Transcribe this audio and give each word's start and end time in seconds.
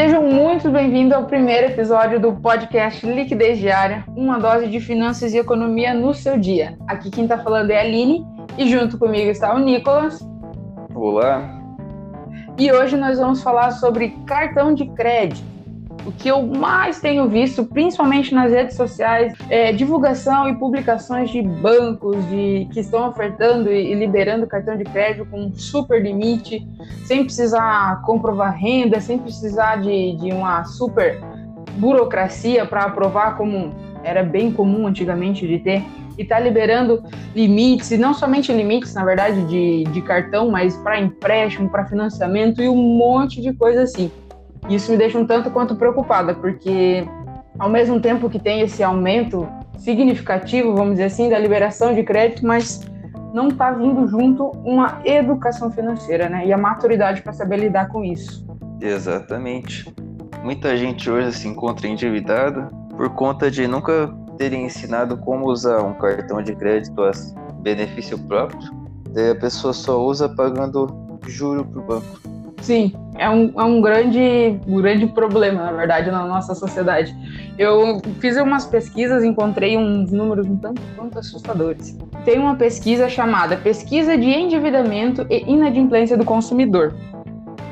Sejam 0.00 0.22
muito 0.22 0.70
bem-vindos 0.70 1.12
ao 1.12 1.26
primeiro 1.26 1.66
episódio 1.66 2.18
do 2.18 2.32
podcast 2.32 3.04
Liquidez 3.04 3.58
Diária, 3.58 4.02
uma 4.16 4.38
dose 4.38 4.66
de 4.66 4.80
finanças 4.80 5.34
e 5.34 5.36
economia 5.36 5.92
no 5.92 6.14
seu 6.14 6.38
dia. 6.38 6.78
Aqui 6.88 7.10
quem 7.10 7.24
está 7.24 7.36
falando 7.36 7.70
é 7.70 7.76
a 7.76 7.82
Aline 7.82 8.26
e 8.56 8.66
junto 8.66 8.96
comigo 8.96 9.30
está 9.30 9.54
o 9.54 9.58
Nicolas. 9.58 10.26
Olá. 10.94 11.60
E 12.56 12.72
hoje 12.72 12.96
nós 12.96 13.18
vamos 13.18 13.42
falar 13.42 13.72
sobre 13.72 14.16
cartão 14.26 14.72
de 14.72 14.86
crédito. 14.86 15.44
O 16.04 16.12
que 16.12 16.28
eu 16.28 16.42
mais 16.42 16.98
tenho 17.00 17.28
visto, 17.28 17.64
principalmente 17.64 18.34
nas 18.34 18.50
redes 18.50 18.74
sociais, 18.74 19.34
é 19.50 19.72
divulgação 19.72 20.48
e 20.48 20.54
publicações 20.54 21.30
de 21.30 21.42
bancos 21.42 22.16
de, 22.28 22.66
que 22.72 22.80
estão 22.80 23.08
ofertando 23.08 23.70
e, 23.70 23.94
liberando 23.94 24.46
cartão 24.46 24.76
de 24.76 24.84
crédito 24.84 25.26
com 25.26 25.52
super 25.52 26.02
limite, 26.02 26.66
sem 27.04 27.22
precisar 27.24 28.00
comprovar 28.02 28.56
renda, 28.56 29.00
sem 29.00 29.18
precisar 29.18 29.76
de, 29.76 30.16
de 30.16 30.32
uma 30.32 30.64
super 30.64 31.20
burocracia 31.76 32.64
para 32.64 32.84
aprovar, 32.84 33.36
como 33.36 33.74
era 34.02 34.22
bem 34.22 34.50
comum 34.50 34.86
antigamente 34.86 35.46
de 35.46 35.58
ter 35.58 35.84
e 36.18 36.22
está 36.22 36.38
liberando 36.38 37.02
limites, 37.34 37.90
e 37.90 37.96
não 37.96 38.12
somente 38.12 38.52
limites, 38.52 38.92
na 38.94 39.04
verdade, 39.04 39.42
de, 39.44 39.84
de 39.84 40.02
cartão, 40.02 40.50
mas 40.50 40.76
para 40.76 41.00
empréstimo, 41.00 41.70
para 41.70 41.86
financiamento 41.86 42.60
e 42.62 42.68
um 42.68 42.76
monte 42.76 43.40
de 43.40 43.54
coisa 43.54 43.82
assim. 43.82 44.10
Isso 44.68 44.90
me 44.90 44.96
deixa 44.96 45.18
um 45.18 45.26
tanto 45.26 45.50
quanto 45.50 45.76
preocupada, 45.76 46.34
porque 46.34 47.06
ao 47.58 47.68
mesmo 47.68 48.00
tempo 48.00 48.28
que 48.30 48.38
tem 48.38 48.60
esse 48.60 48.82
aumento 48.82 49.48
significativo, 49.78 50.74
vamos 50.74 50.92
dizer 50.92 51.04
assim, 51.04 51.28
da 51.28 51.38
liberação 51.38 51.94
de 51.94 52.02
crédito, 52.02 52.46
mas 52.46 52.80
não 53.32 53.48
está 53.48 53.70
vindo 53.70 54.06
junto 54.08 54.50
uma 54.64 55.00
educação 55.04 55.70
financeira, 55.70 56.28
né? 56.28 56.46
E 56.46 56.52
a 56.52 56.58
maturidade 56.58 57.22
para 57.22 57.32
saber 57.32 57.58
lidar 57.58 57.88
com 57.88 58.04
isso. 58.04 58.46
Exatamente. 58.80 59.92
Muita 60.42 60.76
gente 60.76 61.10
hoje 61.10 61.32
se 61.32 61.48
encontra 61.48 61.86
endividada 61.86 62.68
por 62.96 63.10
conta 63.10 63.50
de 63.50 63.66
nunca 63.66 64.12
terem 64.38 64.64
ensinado 64.64 65.16
como 65.18 65.46
usar 65.48 65.82
um 65.82 65.92
cartão 65.94 66.42
de 66.42 66.54
crédito 66.54 67.02
a 67.02 67.10
benefício 67.56 68.18
próprio. 68.18 68.60
Daí 69.10 69.30
a 69.30 69.34
pessoa 69.34 69.72
só 69.72 70.02
usa 70.02 70.28
pagando 70.28 70.86
juro 71.26 71.64
para 71.64 71.80
o 71.80 71.84
banco. 71.84 72.20
Sim, 72.62 72.92
é 73.20 73.28
um, 73.28 73.52
é 73.54 73.62
um 73.62 73.82
grande, 73.82 74.58
um 74.66 74.80
grande 74.80 75.06
problema, 75.06 75.64
na 75.64 75.72
verdade, 75.72 76.10
na 76.10 76.24
nossa 76.24 76.54
sociedade. 76.54 77.14
Eu 77.58 78.00
fiz 78.18 78.38
umas 78.38 78.64
pesquisas, 78.64 79.22
encontrei 79.22 79.76
uns 79.76 80.10
números 80.10 80.46
um 80.46 80.56
tanto 80.56 80.80
quanto 80.96 81.18
assustadores. 81.18 81.98
Tem 82.24 82.38
uma 82.38 82.56
pesquisa 82.56 83.10
chamada 83.10 83.58
Pesquisa 83.58 84.16
de 84.16 84.30
Endividamento 84.30 85.26
e 85.28 85.42
Inadimplência 85.42 86.16
do 86.16 86.24
Consumidor. 86.24 86.94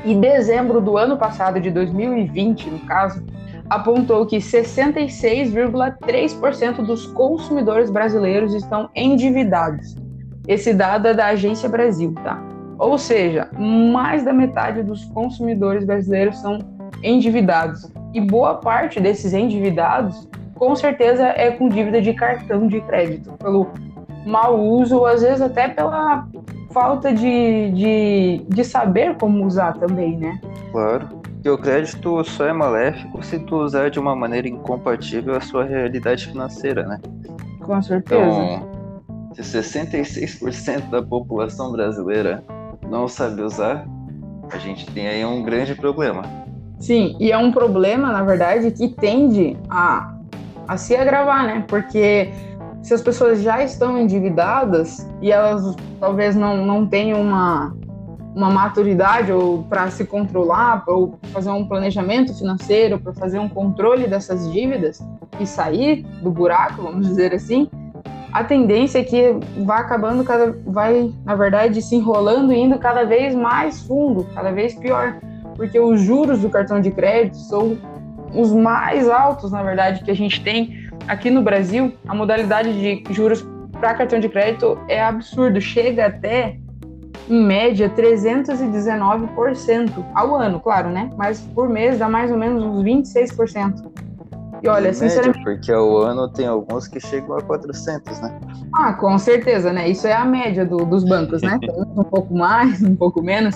Em 0.05 0.21
dezembro 0.21 0.79
do 0.79 0.99
ano 0.99 1.17
passado, 1.17 1.59
de 1.59 1.71
2020, 1.71 2.69
no 2.69 2.77
caso, 2.81 3.25
apontou 3.67 4.27
que 4.27 4.37
66,3% 4.37 6.85
dos 6.85 7.07
consumidores 7.07 7.89
brasileiros 7.89 8.53
estão 8.53 8.87
endividados. 8.95 9.95
Esse 10.47 10.75
dado 10.75 11.07
é 11.07 11.13
da 11.15 11.25
Agência 11.25 11.67
Brasil, 11.67 12.13
tá? 12.23 12.39
Ou 12.79 12.97
seja, 12.97 13.49
mais 13.57 14.23
da 14.23 14.31
metade 14.31 14.81
dos 14.81 15.03
consumidores 15.05 15.83
brasileiros 15.83 16.37
são 16.37 16.59
endividados. 17.03 17.91
E 18.13 18.21
boa 18.21 18.55
parte 18.55 19.01
desses 19.01 19.33
endividados, 19.33 20.27
com 20.55 20.73
certeza, 20.75 21.25
é 21.27 21.51
com 21.51 21.67
dívida 21.67 22.01
de 22.01 22.13
cartão 22.13 22.67
de 22.67 22.79
crédito, 22.81 23.33
pelo 23.33 23.67
mau 24.25 24.57
uso, 24.57 24.97
ou 24.97 25.05
às 25.05 25.21
vezes 25.21 25.41
até 25.41 25.67
pela 25.67 26.25
falta 26.71 27.13
de, 27.13 27.71
de, 27.71 28.45
de 28.47 28.63
saber 28.63 29.15
como 29.17 29.45
usar 29.45 29.73
também, 29.73 30.17
né? 30.17 30.39
Claro. 30.71 31.19
E 31.43 31.49
o 31.49 31.57
crédito 31.57 32.23
só 32.23 32.45
é 32.45 32.53
maléfico 32.53 33.23
se 33.23 33.39
tu 33.39 33.57
usar 33.57 33.89
de 33.89 33.99
uma 33.99 34.15
maneira 34.15 34.47
incompatível 34.47 35.35
a 35.35 35.41
sua 35.41 35.63
realidade 35.63 36.27
financeira, 36.27 36.85
né? 36.85 36.99
Com 37.61 37.81
certeza. 37.81 38.21
Então, 38.21 38.67
se 39.33 39.57
66% 39.57 40.89
da 40.89 41.01
população 41.01 41.71
brasileira 41.71 42.43
não 42.89 43.07
sabe 43.07 43.41
usar, 43.41 43.85
a 44.51 44.57
gente 44.57 44.85
tem 44.87 45.07
aí 45.07 45.23
um 45.23 45.43
grande 45.43 45.75
problema. 45.75 46.23
Sim, 46.79 47.15
e 47.19 47.31
é 47.31 47.37
um 47.37 47.51
problema, 47.51 48.11
na 48.11 48.23
verdade, 48.23 48.71
que 48.71 48.87
tende 48.87 49.57
a, 49.69 50.15
a 50.67 50.77
se 50.77 50.95
agravar, 50.95 51.45
né? 51.45 51.65
Porque 51.67 52.31
se 52.81 52.93
as 52.93 53.01
pessoas 53.01 53.41
já 53.41 53.61
estão 53.63 53.97
endividadas 53.97 55.07
e 55.21 55.31
elas 55.31 55.75
talvez 55.99 56.35
não, 56.35 56.65
não 56.65 56.87
tenham 56.87 57.21
uma, 57.21 57.75
uma 58.33 58.49
maturidade 58.49 59.31
ou 59.31 59.63
para 59.63 59.91
se 59.91 60.05
controlar, 60.05 60.83
ou 60.87 61.19
fazer 61.33 61.49
um 61.49 61.67
planejamento 61.67 62.33
financeiro, 62.33 62.97
para 62.97 63.13
fazer 63.13 63.39
um 63.39 63.49
controle 63.49 64.07
dessas 64.07 64.51
dívidas 64.51 65.05
e 65.39 65.45
sair 65.45 66.03
do 66.21 66.31
buraco, 66.31 66.81
vamos 66.81 67.07
dizer 67.07 67.33
assim, 67.33 67.69
a 68.31 68.43
tendência 68.43 68.99
é 68.99 69.03
que 69.03 69.35
vai 69.57 69.81
acabando 69.81 70.23
cada 70.23 70.55
vai, 70.65 71.11
na 71.25 71.35
verdade, 71.35 71.81
se 71.81 71.95
enrolando 71.95 72.53
e 72.53 72.59
indo 72.59 72.77
cada 72.77 73.03
vez 73.03 73.33
mais 73.33 73.81
fundo, 73.81 74.27
cada 74.35 74.51
vez 74.51 74.75
pior, 74.75 75.17
porque 75.55 75.79
os 75.79 75.99
juros 76.01 76.39
do 76.39 76.49
cartão 76.49 76.79
de 76.79 76.91
crédito 76.91 77.37
são 77.37 77.77
os 78.33 78.51
mais 78.51 79.09
altos, 79.09 79.51
na 79.51 79.63
verdade, 79.63 80.03
que 80.03 80.11
a 80.11 80.15
gente 80.15 80.43
tem 80.43 80.87
aqui 81.07 81.31
no 81.31 81.41
Brasil. 81.41 81.91
A 82.07 82.13
modalidade 82.13 82.71
de 82.73 83.03
juros 83.13 83.45
para 83.71 83.95
cartão 83.95 84.19
de 84.19 84.29
crédito 84.29 84.77
é 84.87 85.01
absurdo, 85.01 85.59
chega 85.59 86.05
até 86.05 86.57
em 87.29 87.43
média 87.43 87.89
319% 87.89 90.05
ao 90.15 90.35
ano, 90.35 90.59
claro, 90.59 90.89
né? 90.89 91.09
Mas 91.17 91.41
por 91.41 91.69
mês 91.69 91.97
dá 91.97 92.07
mais 92.09 92.31
ou 92.31 92.37
menos 92.37 92.63
uns 92.63 92.83
26%. 92.83 94.08
E 94.61 94.67
olha, 94.67 94.93
sinceramente. 94.93 95.43
porque 95.43 95.71
ao 95.71 95.97
ano 95.97 96.27
tem 96.29 96.47
alguns 96.47 96.87
que 96.87 96.99
chegam 96.99 97.37
a 97.37 97.41
400, 97.41 98.19
né? 98.19 98.39
Ah, 98.73 98.93
com 98.93 99.17
certeza, 99.17 99.71
né? 99.71 99.87
Isso 99.89 100.07
é 100.07 100.13
a 100.13 100.25
média 100.25 100.65
do, 100.65 100.77
dos 100.85 101.03
bancos, 101.03 101.41
né? 101.41 101.59
um 101.95 102.03
pouco 102.03 102.33
mais, 102.33 102.81
um 102.81 102.95
pouco 102.95 103.21
menos. 103.21 103.55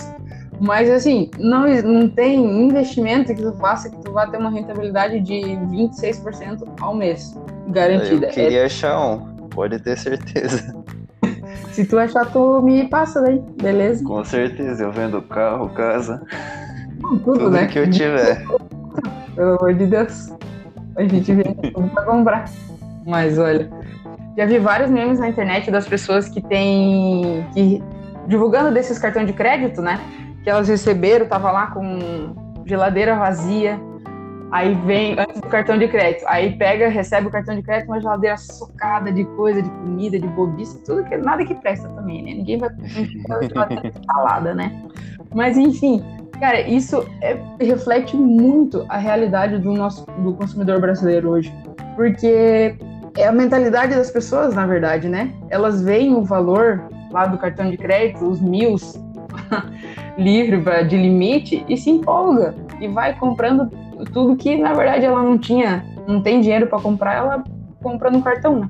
Mas 0.60 0.90
assim, 0.90 1.30
não, 1.38 1.66
não 1.82 2.08
tem 2.08 2.36
investimento 2.66 3.34
que 3.34 3.42
tu 3.42 3.52
faça 3.54 3.90
que 3.90 3.96
tu 3.98 4.12
vá 4.12 4.26
ter 4.26 4.38
uma 4.38 4.50
rentabilidade 4.50 5.20
de 5.20 5.40
26% 5.40 6.66
ao 6.80 6.94
mês, 6.94 7.36
garantida. 7.68 8.26
Eu 8.26 8.30
queria 8.30 8.62
é... 8.62 8.64
achar 8.64 8.98
um, 8.98 9.48
pode 9.48 9.78
ter 9.80 9.98
certeza. 9.98 10.74
Se 11.72 11.84
tu 11.84 11.98
achar, 11.98 12.24
tu 12.26 12.62
me 12.62 12.88
passa 12.88 13.20
daí, 13.20 13.42
beleza? 13.60 14.04
Com 14.04 14.24
certeza, 14.24 14.84
eu 14.84 14.92
vendo 14.92 15.20
carro, 15.22 15.68
casa, 15.70 16.22
tudo, 17.00 17.32
tudo 17.32 17.50
né? 17.50 17.66
que 17.66 17.80
eu 17.80 17.90
tiver. 17.90 18.44
Pelo 19.34 19.56
amor 19.58 19.74
de 19.74 19.86
Deus. 19.86 20.30
A 20.96 21.02
gente 21.02 21.32
vê 21.32 21.42
tudo 21.44 21.88
pra 21.88 22.02
comprar. 22.02 22.44
Mas 23.06 23.38
olha, 23.38 23.70
já 24.36 24.46
vi 24.46 24.58
vários 24.58 24.90
memes 24.90 25.18
na 25.18 25.28
internet 25.28 25.70
das 25.70 25.86
pessoas 25.86 26.28
que 26.28 26.40
têm. 26.40 27.46
Que, 27.52 27.82
divulgando 28.26 28.72
desses 28.72 28.98
cartões 28.98 29.26
de 29.26 29.32
crédito, 29.32 29.82
né? 29.82 30.00
Que 30.42 30.50
elas 30.50 30.68
receberam, 30.68 31.26
tava 31.26 31.50
lá 31.50 31.68
com 31.68 32.34
geladeira 32.66 33.14
vazia. 33.16 33.78
Aí 34.50 34.74
vem 34.86 35.18
antes 35.18 35.40
do 35.40 35.48
cartão 35.48 35.76
de 35.76 35.88
crédito. 35.88 36.24
Aí 36.28 36.56
pega, 36.56 36.88
recebe 36.88 37.26
o 37.26 37.30
cartão 37.30 37.56
de 37.56 37.62
crédito, 37.62 37.88
uma 37.88 38.00
geladeira 38.00 38.36
socada 38.36 39.10
de 39.10 39.24
coisa, 39.24 39.60
de 39.60 39.68
comida, 39.68 40.18
de 40.18 40.28
bobice, 40.28 40.82
tudo 40.84 41.02
que 41.04 41.16
nada 41.16 41.44
que 41.44 41.54
presta 41.56 41.88
também, 41.88 42.22
né? 42.22 42.34
Ninguém 42.34 42.58
vai 42.58 42.70
salada, 44.06 44.54
né? 44.54 44.80
Mas 45.34 45.56
enfim, 45.56 46.04
Cara, 46.38 46.60
isso 46.60 47.06
é, 47.20 47.38
reflete 47.60 48.16
muito 48.16 48.84
a 48.88 48.98
realidade 48.98 49.58
do 49.58 49.72
nosso 49.72 50.04
do 50.18 50.34
consumidor 50.34 50.80
brasileiro 50.80 51.30
hoje, 51.30 51.54
porque 51.94 52.76
é 53.16 53.26
a 53.26 53.32
mentalidade 53.32 53.94
das 53.94 54.10
pessoas, 54.10 54.54
na 54.54 54.66
verdade, 54.66 55.08
né? 55.08 55.32
Elas 55.48 55.82
veem 55.82 56.14
o 56.14 56.22
valor 56.22 56.88
lá 57.10 57.26
do 57.26 57.38
cartão 57.38 57.70
de 57.70 57.76
crédito, 57.76 58.28
os 58.28 58.40
mil 58.40 58.74
livre 60.18 60.84
de 60.84 60.96
limite 60.96 61.64
e 61.68 61.76
se 61.76 61.90
empolga 61.90 62.54
e 62.80 62.88
vai 62.88 63.16
comprando 63.16 63.70
tudo 64.12 64.36
que 64.36 64.56
na 64.56 64.72
verdade 64.72 65.04
ela 65.04 65.22
não 65.22 65.38
tinha, 65.38 65.84
não 66.06 66.20
tem 66.20 66.40
dinheiro 66.40 66.66
para 66.66 66.80
comprar, 66.80 67.14
ela 67.14 67.44
compra 67.82 68.10
no 68.10 68.22
cartão, 68.22 68.60
né? 68.60 68.68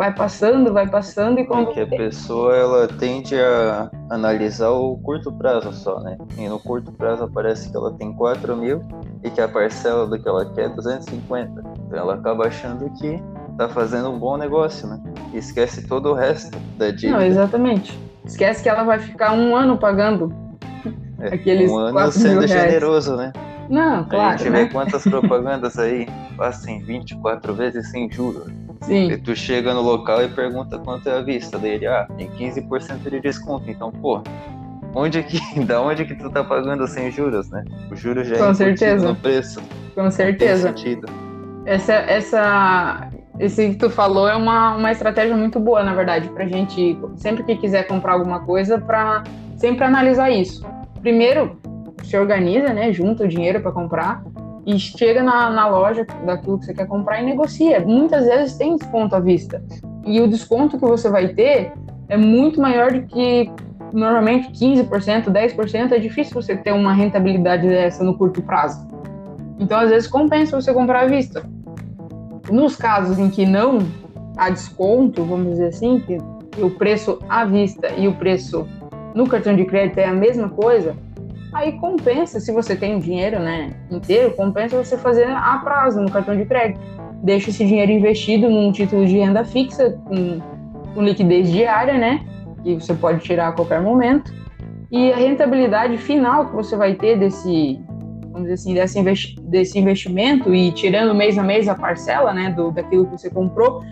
Vai 0.00 0.14
passando, 0.14 0.72
vai 0.72 0.88
passando 0.88 1.38
e 1.40 1.44
quando. 1.44 1.72
É 1.72 1.74
que 1.74 1.80
a 1.80 1.86
pessoa 1.86 2.56
ela 2.56 2.88
tende 2.88 3.38
a 3.38 3.90
analisar 4.08 4.70
o 4.70 4.96
curto 4.96 5.30
prazo 5.30 5.70
só, 5.74 6.00
né? 6.00 6.16
E 6.38 6.48
no 6.48 6.58
curto 6.58 6.90
prazo 6.90 7.24
aparece 7.24 7.70
que 7.70 7.76
ela 7.76 7.92
tem 7.92 8.10
4 8.14 8.56
mil 8.56 8.82
e 9.22 9.28
que 9.28 9.42
a 9.42 9.46
parcela 9.46 10.06
do 10.06 10.18
que 10.18 10.26
ela 10.26 10.50
quer 10.54 10.64
é 10.64 10.68
250. 10.70 11.62
Então 11.86 11.98
ela 11.98 12.14
acaba 12.14 12.46
achando 12.46 12.88
que 12.98 13.22
tá 13.58 13.68
fazendo 13.68 14.08
um 14.08 14.18
bom 14.18 14.38
negócio, 14.38 14.88
né? 14.88 14.98
E 15.34 15.36
esquece 15.36 15.86
todo 15.86 16.12
o 16.12 16.14
resto 16.14 16.58
da 16.78 16.90
dívida. 16.90 17.18
Não, 17.18 17.22
exatamente. 17.22 18.00
Esquece 18.24 18.62
que 18.62 18.70
ela 18.70 18.84
vai 18.84 19.00
ficar 19.00 19.34
um 19.34 19.54
ano 19.54 19.76
pagando 19.76 20.34
é, 21.18 21.34
aqueles 21.34 21.70
um 21.70 21.76
ano 21.76 22.10
sendo 22.10 22.46
generoso, 22.46 23.16
né? 23.16 23.34
Não, 23.68 24.04
claro. 24.04 24.34
A 24.34 24.36
gente 24.38 24.48
né? 24.48 24.64
vê 24.64 24.70
quantas 24.70 25.04
propagandas 25.04 25.78
aí 25.78 26.08
passam 26.38 26.80
24 26.80 27.52
vezes 27.54 27.90
sem 27.90 28.10
juros. 28.10 28.50
Sim. 28.82 29.10
E 29.10 29.18
tu 29.18 29.36
chega 29.36 29.74
no 29.74 29.82
local 29.82 30.22
e 30.22 30.28
pergunta 30.28 30.78
quanto 30.78 31.08
é 31.08 31.18
a 31.18 31.22
vista 31.22 31.58
dele. 31.58 31.86
Ah, 31.86 32.06
tem 32.16 32.28
15% 32.30 33.10
de 33.10 33.20
desconto. 33.20 33.70
Então, 33.70 33.90
pô, 33.92 34.22
onde 34.94 35.22
que, 35.22 35.38
da 35.64 35.80
onde 35.80 36.04
que 36.04 36.14
tu 36.14 36.30
tá 36.30 36.42
pagando 36.42 36.86
sem 36.86 37.10
juros, 37.10 37.50
né? 37.50 37.64
O 37.90 37.96
juros 37.96 38.26
já 38.26 38.36
é 38.36 38.38
Com 38.38 38.54
certeza. 38.54 39.08
no 39.08 39.14
preço. 39.14 39.60
Com 39.94 40.10
certeza. 40.10 40.74
Essa, 41.66 41.92
essa, 41.92 43.10
esse 43.38 43.70
que 43.70 43.76
tu 43.76 43.90
falou 43.90 44.28
é 44.28 44.34
uma, 44.34 44.76
uma 44.76 44.90
estratégia 44.90 45.36
muito 45.36 45.60
boa, 45.60 45.82
na 45.82 45.94
verdade, 45.94 46.28
pra 46.30 46.46
gente, 46.46 46.98
sempre 47.16 47.44
que 47.44 47.56
quiser 47.56 47.86
comprar 47.86 48.14
alguma 48.14 48.40
coisa, 48.40 48.78
pra 48.78 49.22
sempre 49.56 49.84
analisar 49.84 50.30
isso. 50.30 50.66
Primeiro, 51.02 51.60
se 52.02 52.16
organiza, 52.16 52.72
né? 52.72 52.92
Junta 52.92 53.24
o 53.24 53.28
dinheiro 53.28 53.60
para 53.60 53.72
comprar 53.72 54.22
e 54.66 54.78
chega 54.78 55.22
na, 55.22 55.50
na 55.50 55.68
loja 55.68 56.06
daquilo 56.24 56.58
que 56.58 56.66
você 56.66 56.74
quer 56.74 56.86
comprar 56.86 57.22
e 57.22 57.24
negocia. 57.24 57.80
Muitas 57.80 58.26
vezes 58.26 58.56
tem 58.56 58.76
desconto 58.76 59.16
à 59.16 59.20
vista. 59.20 59.62
E 60.04 60.20
o 60.20 60.28
desconto 60.28 60.78
que 60.78 60.84
você 60.84 61.08
vai 61.08 61.28
ter 61.28 61.72
é 62.08 62.16
muito 62.16 62.60
maior 62.60 62.92
do 62.92 63.02
que 63.02 63.50
normalmente 63.92 64.50
15%, 64.50 65.30
10%. 65.30 65.92
É 65.92 65.98
difícil 65.98 66.34
você 66.34 66.56
ter 66.56 66.72
uma 66.72 66.92
rentabilidade 66.92 67.66
dessa 67.66 68.04
no 68.04 68.16
curto 68.16 68.42
prazo. 68.42 68.86
Então, 69.58 69.78
às 69.78 69.90
vezes, 69.90 70.08
compensa 70.08 70.60
você 70.60 70.72
comprar 70.72 71.04
à 71.04 71.06
vista. 71.06 71.44
Nos 72.50 72.76
casos 72.76 73.18
em 73.18 73.28
que 73.28 73.44
não 73.44 73.78
há 74.36 74.50
desconto, 74.50 75.22
vamos 75.22 75.50
dizer 75.50 75.66
assim, 75.66 76.00
que, 76.00 76.18
o 76.60 76.70
preço 76.70 77.18
à 77.28 77.44
vista 77.44 77.88
e 77.96 78.08
o 78.08 78.14
preço 78.14 78.66
no 79.14 79.26
cartão 79.26 79.54
de 79.54 79.64
crédito 79.64 79.98
é 79.98 80.06
a 80.06 80.12
mesma 80.12 80.48
coisa, 80.48 80.96
aí 81.52 81.72
compensa, 81.72 82.40
se 82.40 82.52
você 82.52 82.76
tem 82.76 82.96
o 82.96 83.00
dinheiro 83.00 83.38
né, 83.38 83.70
inteiro, 83.90 84.34
compensa 84.34 84.82
você 84.82 84.96
fazer 84.96 85.26
a 85.26 85.58
prazo 85.58 86.00
no 86.00 86.10
cartão 86.10 86.36
de 86.36 86.44
crédito. 86.44 86.80
Deixa 87.22 87.50
esse 87.50 87.64
dinheiro 87.64 87.92
investido 87.92 88.48
num 88.48 88.72
título 88.72 89.04
de 89.06 89.18
renda 89.18 89.44
fixa, 89.44 89.98
com, 90.04 90.40
com 90.94 91.02
liquidez 91.02 91.50
diária, 91.50 91.98
né? 91.98 92.24
Que 92.62 92.74
você 92.74 92.94
pode 92.94 93.20
tirar 93.20 93.48
a 93.48 93.52
qualquer 93.52 93.80
momento. 93.80 94.32
E 94.90 95.12
a 95.12 95.16
rentabilidade 95.16 95.98
final 95.98 96.46
que 96.46 96.56
você 96.56 96.76
vai 96.76 96.94
ter 96.94 97.18
desse, 97.18 97.78
vamos 98.32 98.48
dizer 98.48 98.54
assim, 98.54 98.74
desse, 98.74 98.98
investi 98.98 99.40
desse 99.42 99.78
investimento 99.78 100.54
e 100.54 100.72
tirando 100.72 101.14
mês 101.14 101.36
a 101.36 101.42
mês 101.42 101.68
a 101.68 101.74
parcela, 101.74 102.32
né, 102.32 102.50
do, 102.50 102.70
daquilo 102.70 103.06
que 103.06 103.12
você 103.12 103.30
comprou, 103.30 103.82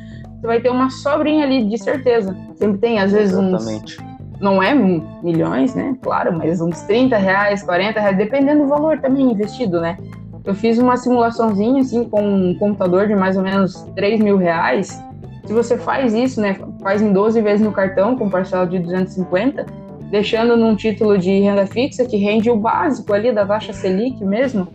você 0.40 0.46
vai 0.46 0.60
ter 0.60 0.70
uma 0.70 0.88
sobrinha 0.90 1.44
ali, 1.44 1.64
de 1.64 1.78
certeza. 1.78 2.36
Sempre 2.54 2.78
tem, 2.78 2.98
às 2.98 3.12
vezes, 3.12 3.36
Exatamente. 3.36 4.00
uns 4.00 4.07
não 4.40 4.62
é 4.62 4.74
milhões, 5.22 5.74
né? 5.74 5.96
Claro, 6.02 6.36
mas 6.36 6.60
uns 6.60 6.82
30 6.82 7.16
reais, 7.16 7.62
40 7.62 8.00
reais, 8.00 8.16
dependendo 8.16 8.62
do 8.62 8.68
valor 8.68 9.00
também 9.00 9.32
investido, 9.32 9.80
né? 9.80 9.98
Eu 10.44 10.54
fiz 10.54 10.78
uma 10.78 10.96
simulaçãozinha, 10.96 11.80
assim, 11.80 12.04
com 12.04 12.22
um 12.22 12.54
computador 12.54 13.06
de 13.06 13.14
mais 13.14 13.36
ou 13.36 13.42
menos 13.42 13.74
3 13.94 14.20
mil 14.20 14.36
reais. 14.36 15.02
Se 15.44 15.52
você 15.52 15.76
faz 15.76 16.14
isso, 16.14 16.40
né? 16.40 16.56
Faz 16.82 17.02
em 17.02 17.12
12 17.12 17.40
vezes 17.42 17.64
no 17.64 17.72
cartão, 17.72 18.16
com 18.16 18.30
parcela 18.30 18.66
de 18.66 18.78
250, 18.78 19.66
deixando 20.10 20.56
num 20.56 20.74
título 20.74 21.18
de 21.18 21.40
renda 21.40 21.66
fixa 21.66 22.04
que 22.04 22.16
rende 22.16 22.50
o 22.50 22.56
básico 22.56 23.12
ali 23.12 23.32
da 23.32 23.44
taxa 23.44 23.72
Selic 23.72 24.24
mesmo. 24.24 24.68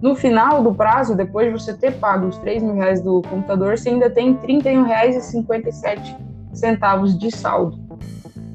No 0.00 0.14
final 0.14 0.62
do 0.62 0.74
prazo, 0.74 1.14
depois 1.14 1.48
de 1.48 1.52
você 1.52 1.74
ter 1.74 1.92
pago 1.92 2.28
os 2.28 2.38
3 2.38 2.62
mil 2.62 2.74
reais 2.74 3.02
do 3.02 3.20
computador, 3.22 3.76
você 3.76 3.90
ainda 3.90 4.08
tem 4.08 4.32
R$ 4.32 4.62
31,57 4.62 7.18
de 7.18 7.30
saldo. 7.30 7.78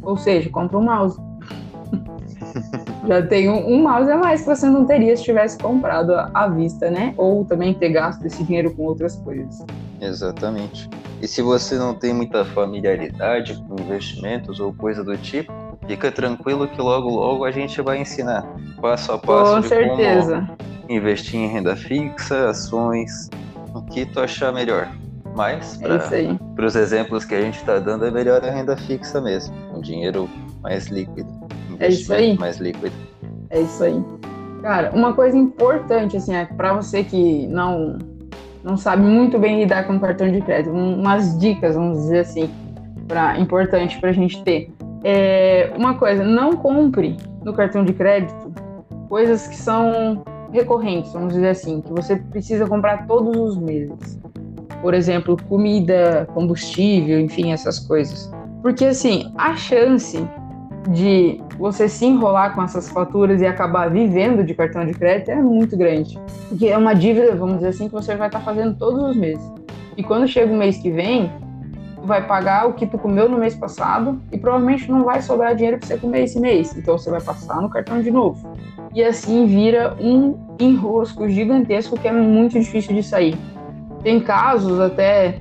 Ou 0.05 0.15
seja, 0.15 0.49
compra 0.49 0.77
um 0.77 0.83
mouse. 0.83 1.19
Já 3.07 3.21
tem 3.25 3.49
um, 3.49 3.73
um, 3.73 3.83
mouse 3.83 4.09
a 4.09 4.17
mais 4.17 4.41
que 4.41 4.47
você 4.47 4.67
não 4.67 4.85
teria 4.85 5.15
se 5.15 5.23
tivesse 5.23 5.57
comprado 5.57 6.13
à 6.33 6.47
vista, 6.47 6.89
né? 6.89 7.13
Ou 7.17 7.43
também 7.45 7.73
ter 7.73 7.89
gasto 7.89 8.25
esse 8.25 8.43
dinheiro 8.43 8.73
com 8.73 8.83
outras 8.83 9.15
coisas. 9.17 9.63
Exatamente. 10.01 10.89
E 11.21 11.27
se 11.27 11.41
você 11.41 11.75
não 11.75 11.93
tem 11.93 12.13
muita 12.13 12.43
familiaridade 12.45 13.61
com 13.67 13.81
investimentos 13.81 14.59
ou 14.59 14.73
coisa 14.73 15.03
do 15.03 15.17
tipo, 15.17 15.51
fica 15.87 16.11
tranquilo 16.11 16.67
que 16.67 16.81
logo 16.81 17.09
logo 17.09 17.45
a 17.45 17.51
gente 17.51 17.81
vai 17.81 17.99
ensinar 17.99 18.43
passo 18.81 19.11
a 19.11 19.17
passo 19.17 19.55
com 19.55 19.59
de 19.61 19.67
certeza. 19.67 20.47
como 20.47 20.57
investir 20.89 21.39
em 21.39 21.47
renda 21.47 21.75
fixa, 21.75 22.49
ações, 22.49 23.29
o 23.73 23.81
que 23.81 24.05
tu 24.05 24.19
achar 24.19 24.53
melhor. 24.53 24.89
Mas, 25.35 25.79
é 25.81 25.87
para 26.55 26.65
os 26.65 26.75
exemplos 26.75 27.25
que 27.25 27.35
a 27.35 27.41
gente 27.41 27.57
está 27.57 27.77
dando, 27.77 28.05
é 28.05 28.11
melhor 28.11 28.43
a 28.43 28.49
renda 28.49 28.77
fixa 28.77 29.19
mesmo, 29.19 29.53
um 29.75 29.81
dinheiro 29.81 30.29
mais 30.63 30.87
líquido. 30.87 31.29
É 31.77 31.89
isso 31.89 32.13
aí. 32.13 32.37
Mais 32.39 32.57
líquido. 32.57 32.95
É 33.49 33.59
isso 33.59 33.83
aí. 33.83 34.01
Cara, 34.61 34.91
uma 34.93 35.13
coisa 35.13 35.37
importante, 35.37 36.15
assim, 36.15 36.33
é 36.33 36.45
para 36.45 36.73
você 36.73 37.03
que 37.03 37.47
não, 37.47 37.97
não 38.63 38.77
sabe 38.77 39.03
muito 39.03 39.37
bem 39.37 39.59
lidar 39.59 39.85
com 39.85 39.99
cartão 39.99 40.31
de 40.31 40.39
crédito, 40.41 40.73
umas 40.73 41.37
dicas, 41.37 41.75
vamos 41.75 41.97
dizer 41.97 42.19
assim, 42.19 42.49
pra, 43.05 43.37
importante 43.37 43.99
para 43.99 44.11
a 44.11 44.13
gente 44.13 44.41
ter. 44.43 44.71
É, 45.03 45.71
uma 45.77 45.95
coisa, 45.95 46.23
não 46.23 46.53
compre 46.53 47.17
no 47.43 47.53
cartão 47.53 47.83
de 47.83 47.91
crédito 47.93 48.53
coisas 49.09 49.47
que 49.47 49.55
são 49.57 50.23
recorrentes, 50.51 51.11
vamos 51.11 51.33
dizer 51.33 51.49
assim, 51.49 51.81
que 51.81 51.91
você 51.91 52.15
precisa 52.15 52.65
comprar 52.65 53.05
todos 53.05 53.37
os 53.37 53.57
meses 53.57 54.17
por 54.85 54.93
exemplo, 54.93 55.35
comida, 55.49 56.27
combustível, 56.31 57.19
enfim, 57.19 57.51
essas 57.51 57.79
coisas. 57.79 58.31
Porque 58.61 58.85
assim, 58.85 59.33
a 59.35 59.55
chance 59.55 60.23
de 60.89 61.41
você 61.57 61.89
se 61.89 62.05
enrolar 62.05 62.53
com 62.53 62.61
essas 62.61 62.87
faturas 62.87 63.41
e 63.41 63.47
acabar 63.47 63.89
vivendo 63.89 64.43
de 64.43 64.53
cartão 64.53 64.85
de 64.85 64.93
crédito 64.93 65.31
é 65.31 65.41
muito 65.41 65.75
grande. 65.75 66.19
Porque 66.47 66.67
é 66.67 66.77
uma 66.77 66.93
dívida, 66.93 67.35
vamos 67.35 67.55
dizer 67.55 67.69
assim, 67.69 67.87
que 67.87 67.95
você 67.95 68.15
vai 68.15 68.27
estar 68.27 68.41
fazendo 68.41 68.77
todos 68.77 69.01
os 69.09 69.15
meses. 69.15 69.43
E 69.97 70.03
quando 70.03 70.27
chega 70.27 70.53
o 70.53 70.55
mês 70.55 70.77
que 70.77 70.91
vem, 70.91 71.31
vai 72.03 72.23
pagar 72.27 72.67
o 72.67 72.73
que 72.73 72.85
tu 72.85 72.99
comeu 72.99 73.27
no 73.27 73.39
mês 73.39 73.55
passado 73.55 74.21
e 74.31 74.37
provavelmente 74.37 74.91
não 74.91 75.03
vai 75.03 75.19
sobrar 75.19 75.55
dinheiro 75.55 75.79
para 75.79 75.87
você 75.87 75.97
comer 75.97 76.25
esse 76.25 76.39
mês. 76.39 76.77
Então 76.77 76.95
você 76.95 77.09
vai 77.09 77.21
passar 77.21 77.59
no 77.59 77.71
cartão 77.71 78.03
de 78.03 78.11
novo. 78.11 78.53
E 78.93 79.03
assim 79.03 79.47
vira 79.47 79.97
um 79.99 80.37
enrosco 80.59 81.27
gigantesco 81.27 81.97
que 81.99 82.07
é 82.07 82.11
muito 82.11 82.59
difícil 82.59 82.93
de 82.93 83.01
sair. 83.01 83.35
Tem 84.05 84.19
casos 84.19 84.79
até 84.79 85.39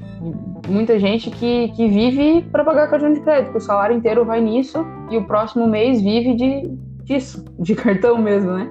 muita 0.66 0.98
gente 0.98 1.30
que, 1.30 1.68
que 1.72 1.86
vive 1.86 2.40
para 2.50 2.64
pagar 2.64 2.88
cartão 2.88 3.12
de 3.12 3.20
crédito, 3.20 3.54
o 3.54 3.60
salário 3.60 3.94
inteiro 3.94 4.24
vai 4.24 4.40
nisso 4.40 4.78
e 5.10 5.18
o 5.18 5.26
próximo 5.26 5.68
mês 5.68 6.00
vive 6.00 6.34
de 6.34 6.62
disso, 7.02 7.44
de 7.58 7.74
cartão 7.76 8.16
mesmo, 8.16 8.52
né? 8.52 8.66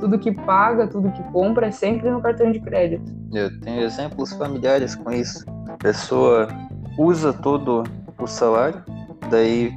Tudo 0.00 0.18
que 0.18 0.32
paga, 0.32 0.86
tudo 0.86 1.10
que 1.12 1.22
compra 1.32 1.68
é 1.68 1.70
sempre 1.70 2.10
no 2.10 2.20
cartão 2.20 2.52
de 2.52 2.60
crédito. 2.60 3.10
Eu 3.32 3.58
tenho 3.60 3.80
exemplos 3.80 4.34
familiares 4.34 4.94
com 4.94 5.10
isso. 5.10 5.46
A 5.66 5.78
pessoa 5.78 6.46
usa 6.98 7.32
todo 7.32 7.84
o 8.20 8.26
salário, 8.26 8.84
daí 9.30 9.72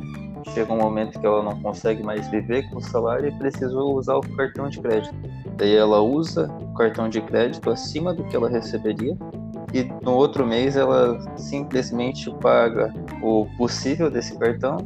chega 0.53 0.73
um 0.73 0.79
momento 0.79 1.17
que 1.17 1.25
ela 1.25 1.41
não 1.41 1.61
consegue 1.61 2.03
mais 2.03 2.27
viver 2.27 2.69
com 2.69 2.75
o 2.75 2.81
salário 2.81 3.29
e 3.29 3.31
precisou 3.37 3.95
usar 3.95 4.17
o 4.17 4.35
cartão 4.35 4.67
de 4.67 4.81
crédito. 4.81 5.15
Daí 5.55 5.77
ela 5.77 6.01
usa 6.01 6.51
o 6.59 6.73
cartão 6.73 7.07
de 7.07 7.21
crédito 7.21 7.69
acima 7.69 8.13
do 8.13 8.25
que 8.25 8.35
ela 8.35 8.49
receberia 8.49 9.15
e 9.73 9.83
no 10.03 10.13
outro 10.13 10.45
mês 10.45 10.75
ela 10.75 11.19
simplesmente 11.37 12.29
paga 12.41 12.93
o 13.21 13.47
possível 13.57 14.09
desse 14.09 14.37
cartão 14.37 14.77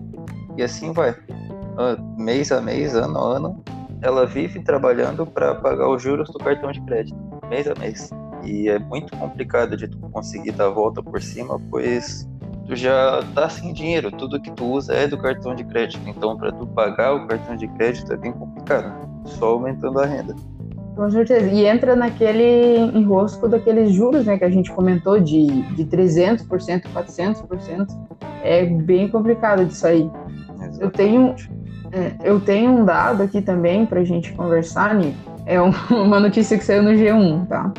e 0.58 0.64
assim 0.64 0.92
vai. 0.92 1.16
Ah, 1.78 1.98
mês 2.18 2.52
a 2.52 2.62
mês, 2.62 2.96
ano 2.96 3.18
a 3.18 3.38
ano, 3.38 3.64
ela 4.02 4.26
vive 4.26 4.62
trabalhando 4.62 5.26
para 5.26 5.56
pagar 5.56 5.90
os 5.90 6.02
juros 6.02 6.30
do 6.30 6.40
cartão 6.40 6.72
de 6.72 6.82
crédito, 6.82 7.18
mês 7.50 7.68
a 7.68 7.74
mês. 7.76 8.10
E 8.44 8.70
é 8.70 8.78
muito 8.78 9.16
complicado 9.18 9.76
de 9.76 9.88
tu 9.88 9.98
conseguir 10.12 10.52
dar 10.52 10.68
a 10.68 10.70
volta 10.70 11.02
por 11.02 11.22
cima, 11.22 11.60
pois 11.70 12.30
tu 12.68 12.76
já 12.76 13.24
tá 13.34 13.50
sem 13.50 13.74
dinheiro, 13.74 14.12
tudo 14.12 14.40
que 14.40 14.52
tu 14.52 14.66
usa 14.66 14.94
é 14.94 15.08
do 15.08 15.18
cartão 15.18 15.56
de 15.56 15.64
crédito. 15.64 16.08
Então, 16.08 16.38
para 16.38 16.52
tu 16.52 16.68
pagar 16.68 17.14
o 17.14 17.28
cartão 17.28 17.56
de 17.56 17.68
crédito 17.70 18.14
é 18.14 18.18
bem 18.18 18.32
complicado, 18.32 18.94
só 19.26 19.54
aumentando 19.54 20.00
a 20.00 20.06
renda. 20.06 20.36
Com 20.96 21.12
certeza. 21.12 21.48
E 21.48 21.66
entra 21.66 21.96
naquele 21.96 22.78
enrosco 22.98 23.48
daqueles 23.48 23.92
juros, 23.92 24.26
né, 24.26 24.38
que 24.38 24.46
a 24.46 24.50
gente 24.50 24.72
comentou 24.72 25.20
de, 25.20 25.46
de 25.74 25.86
300%, 25.86 26.48
400%. 26.48 27.88
É 28.44 28.66
bem 28.66 29.10
complicado 29.10 29.66
de 29.66 29.76
sair. 29.76 30.10
Eu 30.80 30.90
tenho, 30.90 31.36
é, 31.92 32.14
eu 32.24 32.40
tenho 32.40 32.72
um 32.72 32.86
dado 32.86 33.24
aqui 33.24 33.42
também 33.42 33.86
para 33.86 34.00
a 34.00 34.04
gente 34.04 34.32
conversar, 34.34 34.96
Nico. 34.96 35.18
É 35.46 35.60
uma 35.92 36.20
notícia 36.20 36.58
que 36.58 36.64
saiu 36.64 36.82
no 36.82 36.92
G1, 36.92 37.48
tá? 37.48 37.74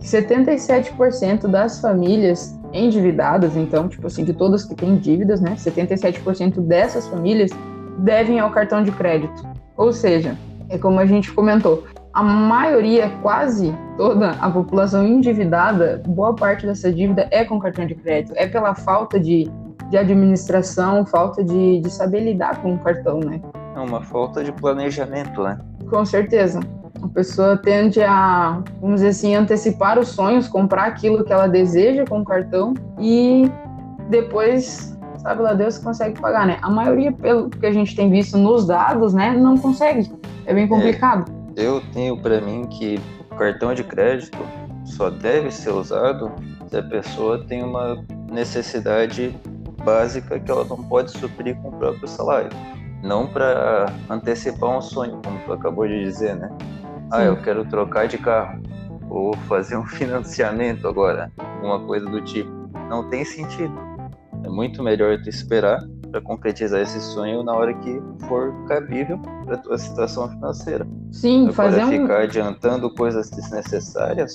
77% 0.00 1.46
das 1.46 1.80
famílias 1.80 2.58
endividadas, 2.72 3.56
então, 3.56 3.88
tipo 3.88 4.06
assim, 4.06 4.24
de 4.24 4.32
todas 4.32 4.64
que 4.64 4.74
têm 4.74 4.96
dívidas, 4.96 5.40
né? 5.40 5.54
77% 5.56 6.60
dessas 6.60 7.06
famílias 7.06 7.50
devem 7.98 8.40
ao 8.40 8.50
cartão 8.50 8.82
de 8.82 8.90
crédito. 8.90 9.46
Ou 9.76 9.92
seja, 9.92 10.36
é 10.68 10.78
como 10.78 10.98
a 10.98 11.06
gente 11.06 11.30
comentou, 11.32 11.84
a 12.12 12.22
maioria, 12.22 13.10
quase 13.22 13.74
toda 13.96 14.32
a 14.32 14.50
população 14.50 15.06
endividada, 15.06 16.02
boa 16.06 16.34
parte 16.34 16.66
dessa 16.66 16.92
dívida 16.92 17.26
é 17.30 17.44
com 17.44 17.58
cartão 17.58 17.86
de 17.86 17.94
crédito, 17.94 18.34
é 18.36 18.46
pela 18.46 18.74
falta 18.74 19.18
de, 19.18 19.50
de 19.88 19.96
administração, 19.96 21.06
falta 21.06 21.42
de, 21.42 21.80
de 21.80 21.90
saber 21.90 22.20
lidar 22.20 22.60
com 22.60 22.74
o 22.74 22.78
cartão, 22.78 23.20
né? 23.20 23.40
É 23.74 23.80
uma 23.80 24.02
falta 24.02 24.44
de 24.44 24.52
planejamento, 24.52 25.42
né? 25.42 25.58
Com 25.88 26.04
certeza. 26.04 26.60
A 27.02 27.08
pessoa 27.08 27.56
tende 27.56 28.02
a, 28.02 28.62
vamos 28.80 28.96
dizer 28.96 29.08
assim, 29.08 29.34
antecipar 29.34 29.98
os 29.98 30.08
sonhos, 30.08 30.46
comprar 30.46 30.84
aquilo 30.84 31.24
que 31.24 31.32
ela 31.32 31.46
deseja 31.46 32.04
com 32.04 32.20
o 32.20 32.24
cartão 32.24 32.74
e 32.98 33.50
depois 34.10 34.92
sabe 35.16 35.40
lá 35.40 35.54
Deus 35.54 35.78
consegue 35.78 36.20
pagar, 36.20 36.46
né? 36.46 36.58
A 36.60 36.68
maioria, 36.68 37.12
pelo 37.12 37.48
que 37.48 37.64
a 37.64 37.72
gente 37.72 37.96
tem 37.96 38.10
visto 38.10 38.36
nos 38.36 38.66
dados, 38.66 39.14
né, 39.14 39.32
não 39.32 39.56
consegue. 39.56 40.12
É 40.44 40.52
bem 40.52 40.68
complicado. 40.68 41.30
É, 41.30 41.41
eu 41.56 41.82
tenho 41.92 42.16
para 42.16 42.40
mim 42.40 42.66
que 42.66 43.00
o 43.20 43.34
cartão 43.36 43.74
de 43.74 43.84
crédito 43.84 44.38
só 44.84 45.10
deve 45.10 45.50
ser 45.50 45.70
usado 45.70 46.32
se 46.68 46.76
a 46.76 46.82
pessoa 46.82 47.44
tem 47.44 47.62
uma 47.62 48.04
necessidade 48.30 49.34
básica 49.84 50.38
que 50.38 50.50
ela 50.50 50.64
não 50.64 50.82
pode 50.84 51.10
suprir 51.10 51.56
com 51.56 51.68
o 51.68 51.72
próprio 51.72 52.08
salário. 52.08 52.50
Não 53.02 53.26
para 53.26 53.92
antecipar 54.08 54.78
um 54.78 54.80
sonho, 54.80 55.20
como 55.24 55.38
tu 55.44 55.52
acabou 55.52 55.86
de 55.86 56.04
dizer, 56.04 56.36
né? 56.36 56.50
Ah, 57.10 57.24
eu 57.24 57.36
quero 57.36 57.64
trocar 57.64 58.06
de 58.06 58.16
carro 58.16 58.62
ou 59.10 59.36
fazer 59.48 59.76
um 59.76 59.84
financiamento 59.86 60.86
agora, 60.86 61.30
alguma 61.36 61.80
coisa 61.80 62.06
do 62.06 62.20
tipo. 62.22 62.50
Não 62.88 63.08
tem 63.10 63.24
sentido. 63.24 63.74
É 64.44 64.48
muito 64.48 64.82
melhor 64.82 65.20
tu 65.22 65.28
esperar 65.28 65.80
para 66.12 66.20
concretizar 66.20 66.82
esse 66.82 67.00
sonho 67.00 67.42
na 67.42 67.54
hora 67.54 67.72
que 67.72 68.00
for 68.28 68.52
cabível 68.68 69.18
para 69.46 69.56
tua 69.56 69.78
situação 69.78 70.28
financeira. 70.28 70.86
Sim, 71.10 71.48
agora, 71.48 71.54
fazer 71.54 71.84
um... 71.84 71.90
ficar 71.90 72.20
adiantando 72.20 72.94
coisas 72.94 73.30
desnecessárias 73.30 74.32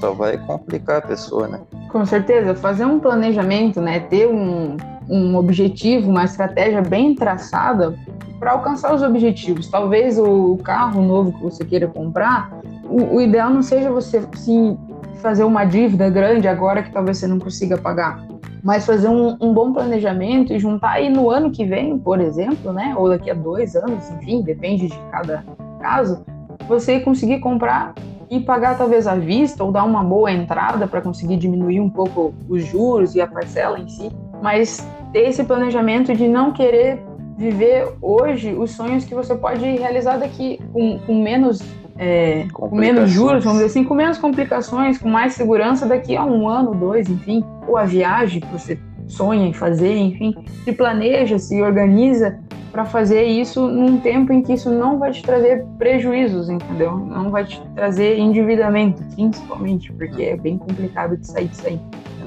só 0.00 0.12
vai 0.14 0.38
complicar 0.38 0.96
a 0.96 1.02
pessoa, 1.02 1.46
né? 1.46 1.60
Com 1.90 2.04
certeza, 2.06 2.54
fazer 2.54 2.86
um 2.86 2.98
planejamento, 2.98 3.80
né, 3.80 4.00
ter 4.00 4.26
um, 4.26 4.78
um 5.08 5.36
objetivo, 5.36 6.10
uma 6.10 6.24
estratégia 6.24 6.80
bem 6.80 7.14
traçada 7.14 7.94
para 8.40 8.52
alcançar 8.52 8.94
os 8.94 9.02
objetivos. 9.02 9.68
Talvez 9.68 10.18
o 10.18 10.56
carro 10.64 11.02
novo 11.02 11.32
que 11.32 11.42
você 11.42 11.62
queira 11.64 11.86
comprar, 11.86 12.50
o, 12.84 13.16
o 13.16 13.20
ideal 13.20 13.50
não 13.50 13.62
seja 13.62 13.90
você 13.90 14.26
sim 14.34 14.78
fazer 15.20 15.44
uma 15.44 15.64
dívida 15.64 16.08
grande 16.08 16.48
agora 16.48 16.82
que 16.82 16.90
talvez 16.90 17.18
você 17.18 17.26
não 17.26 17.38
consiga 17.38 17.76
pagar, 17.76 18.26
mas 18.62 18.86
fazer 18.86 19.08
um, 19.08 19.36
um, 19.40 19.52
bom 19.52 19.72
planejamento 19.72 20.52
e 20.52 20.58
juntar 20.58 20.92
aí 20.92 21.10
no 21.10 21.30
ano 21.30 21.50
que 21.50 21.64
vem, 21.64 21.98
por 21.98 22.20
exemplo, 22.20 22.72
né, 22.72 22.94
ou 22.96 23.08
daqui 23.08 23.30
a 23.30 23.34
dois 23.34 23.74
anos, 23.74 24.08
enfim, 24.10 24.42
depende 24.42 24.88
de 24.88 24.98
cada 25.10 25.44
caso, 25.80 26.24
você 26.68 27.00
conseguir 27.00 27.40
comprar 27.40 27.92
e 28.30 28.40
pagar 28.40 28.78
talvez 28.78 29.06
à 29.06 29.14
vista 29.14 29.62
ou 29.62 29.72
dar 29.72 29.84
uma 29.84 30.02
boa 30.02 30.32
entrada 30.32 30.86
para 30.86 31.02
conseguir 31.02 31.36
diminuir 31.36 31.80
um 31.80 31.90
pouco 31.90 32.32
os 32.48 32.64
juros 32.64 33.14
e 33.14 33.20
a 33.20 33.26
parcela 33.26 33.78
em 33.78 33.88
si, 33.88 34.10
mas 34.40 34.86
ter 35.12 35.28
esse 35.28 35.44
planejamento 35.44 36.14
de 36.14 36.28
não 36.28 36.52
querer 36.52 37.02
viver 37.36 37.92
hoje 38.00 38.54
os 38.54 38.70
sonhos 38.70 39.04
que 39.04 39.14
você 39.14 39.34
pode 39.34 39.64
realizar 39.64 40.18
daqui 40.18 40.60
com, 40.72 40.98
com 41.00 41.20
menos 41.20 41.60
é, 41.98 42.46
com 42.52 42.74
menos 42.74 43.10
juros, 43.10 43.44
vamos 43.44 43.60
dizer 43.60 43.70
assim, 43.70 43.84
com 43.84 43.94
menos 43.94 44.18
complicações, 44.18 44.98
com 44.98 45.08
mais 45.08 45.34
segurança 45.34 45.86
daqui 45.86 46.16
a 46.16 46.24
um 46.24 46.48
ano, 46.48 46.74
dois, 46.74 47.08
enfim, 47.08 47.44
ou 47.66 47.76
a 47.76 47.84
viagem 47.84 48.40
que 48.40 48.46
você 48.48 48.78
sonha 49.06 49.46
em 49.46 49.52
fazer, 49.52 49.96
enfim, 49.96 50.34
se 50.64 50.72
planeja, 50.72 51.38
se 51.38 51.60
organiza 51.60 52.38
para 52.72 52.86
fazer 52.86 53.24
isso 53.24 53.68
num 53.68 54.00
tempo 54.00 54.32
em 54.32 54.40
que 54.40 54.54
isso 54.54 54.70
não 54.70 54.98
vai 54.98 55.12
te 55.12 55.22
trazer 55.22 55.64
prejuízos, 55.78 56.48
entendeu? 56.48 56.96
Não 56.96 57.30
vai 57.30 57.44
te 57.44 57.60
trazer 57.74 58.18
endividamento, 58.18 59.02
principalmente, 59.14 59.92
porque 59.92 60.22
é 60.22 60.36
bem 60.36 60.56
complicado 60.56 61.16
de 61.18 61.26
sair 61.26 61.48
disso 61.48 61.66
aí. 61.66 61.80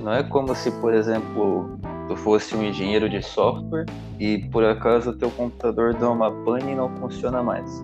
Não 0.04 0.14
é 0.14 0.22
como 0.22 0.54
se, 0.54 0.70
por 0.74 0.94
exemplo, 0.94 1.80
tu 2.08 2.16
fosse 2.16 2.56
um 2.56 2.64
engenheiro 2.64 3.10
de 3.10 3.24
software 3.24 3.88
e 4.20 4.38
por 4.52 4.64
acaso 4.64 5.10
o 5.10 5.14
teu 5.14 5.32
computador 5.32 5.96
dá 5.96 6.12
uma 6.12 6.32
pane 6.32 6.74
e 6.74 6.76
não 6.76 6.90
funciona 6.98 7.42
mais. 7.42 7.84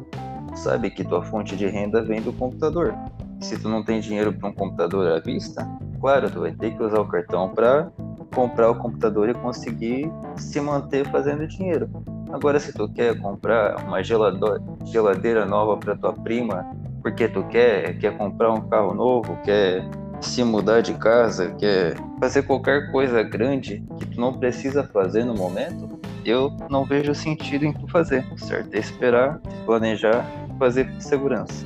Sabe 0.55 0.89
que 0.89 1.03
tua 1.03 1.24
fonte 1.24 1.55
de 1.55 1.67
renda 1.67 2.01
vem 2.01 2.22
do 2.22 2.34
computador. 2.34 2.93
Se 3.39 3.58
tu 3.58 3.67
não 3.70 3.84
tem 3.84 4.00
dinheiro 4.00 4.34
para 4.34 4.50
um 4.50 4.53
computador 4.53 5.12
à 5.12 5.20
vista, 5.20 5.67
claro, 6.00 6.29
tu 6.29 6.41
vai 6.41 6.51
ter 6.51 6.75
que 6.75 6.84
usar 6.84 7.00
o 7.00 7.08
cartão 7.08 7.50
para 7.50 7.91
comprar 8.34 8.70
o 8.70 8.75
computador 8.75 9.29
e 9.29 9.34
conseguir 9.34 10.12
se 10.38 10.62
manter 10.62 11.10
fazendo 11.10 11.48
dinheiro. 11.48 11.89
Agora, 12.31 12.60
se 12.60 12.72
tu 12.72 12.88
quer 12.88 13.20
comprar 13.20 13.84
uma 13.84 14.01
geladeira 14.03 15.46
nova 15.46 15.77
para 15.77 15.96
tua 15.98 16.13
prima, 16.13 16.65
porque 17.01 17.27
tu 17.27 17.43
quer, 17.46 17.98
quer 17.98 18.17
comprar 18.17 18.53
um 18.53 18.62
carro 18.62 18.93
novo, 18.93 19.38
quer 19.43 19.84
se 20.22 20.43
mudar 20.43 20.81
de 20.81 20.93
casa, 20.93 21.53
quer 21.55 21.96
fazer 22.20 22.43
qualquer 22.43 22.91
coisa 22.91 23.24
grande 23.24 23.84
que 23.98 24.05
tu 24.05 24.22
não 24.22 24.34
precisa 24.34 24.84
fazer 24.84 25.25
no 25.25 25.34
momento, 25.34 26.00
eu 26.24 26.55
não 26.70 26.86
vejo 26.86 27.13
sentido 27.15 27.65
em 27.65 27.74
tu 27.74 27.88
fazer. 27.88 28.24
Certo? 28.38 28.74
É 28.74 28.79
esperar, 28.79 29.39
planejar, 29.65 30.24
fazer 30.62 30.86
com 30.86 31.00
segurança. 31.00 31.65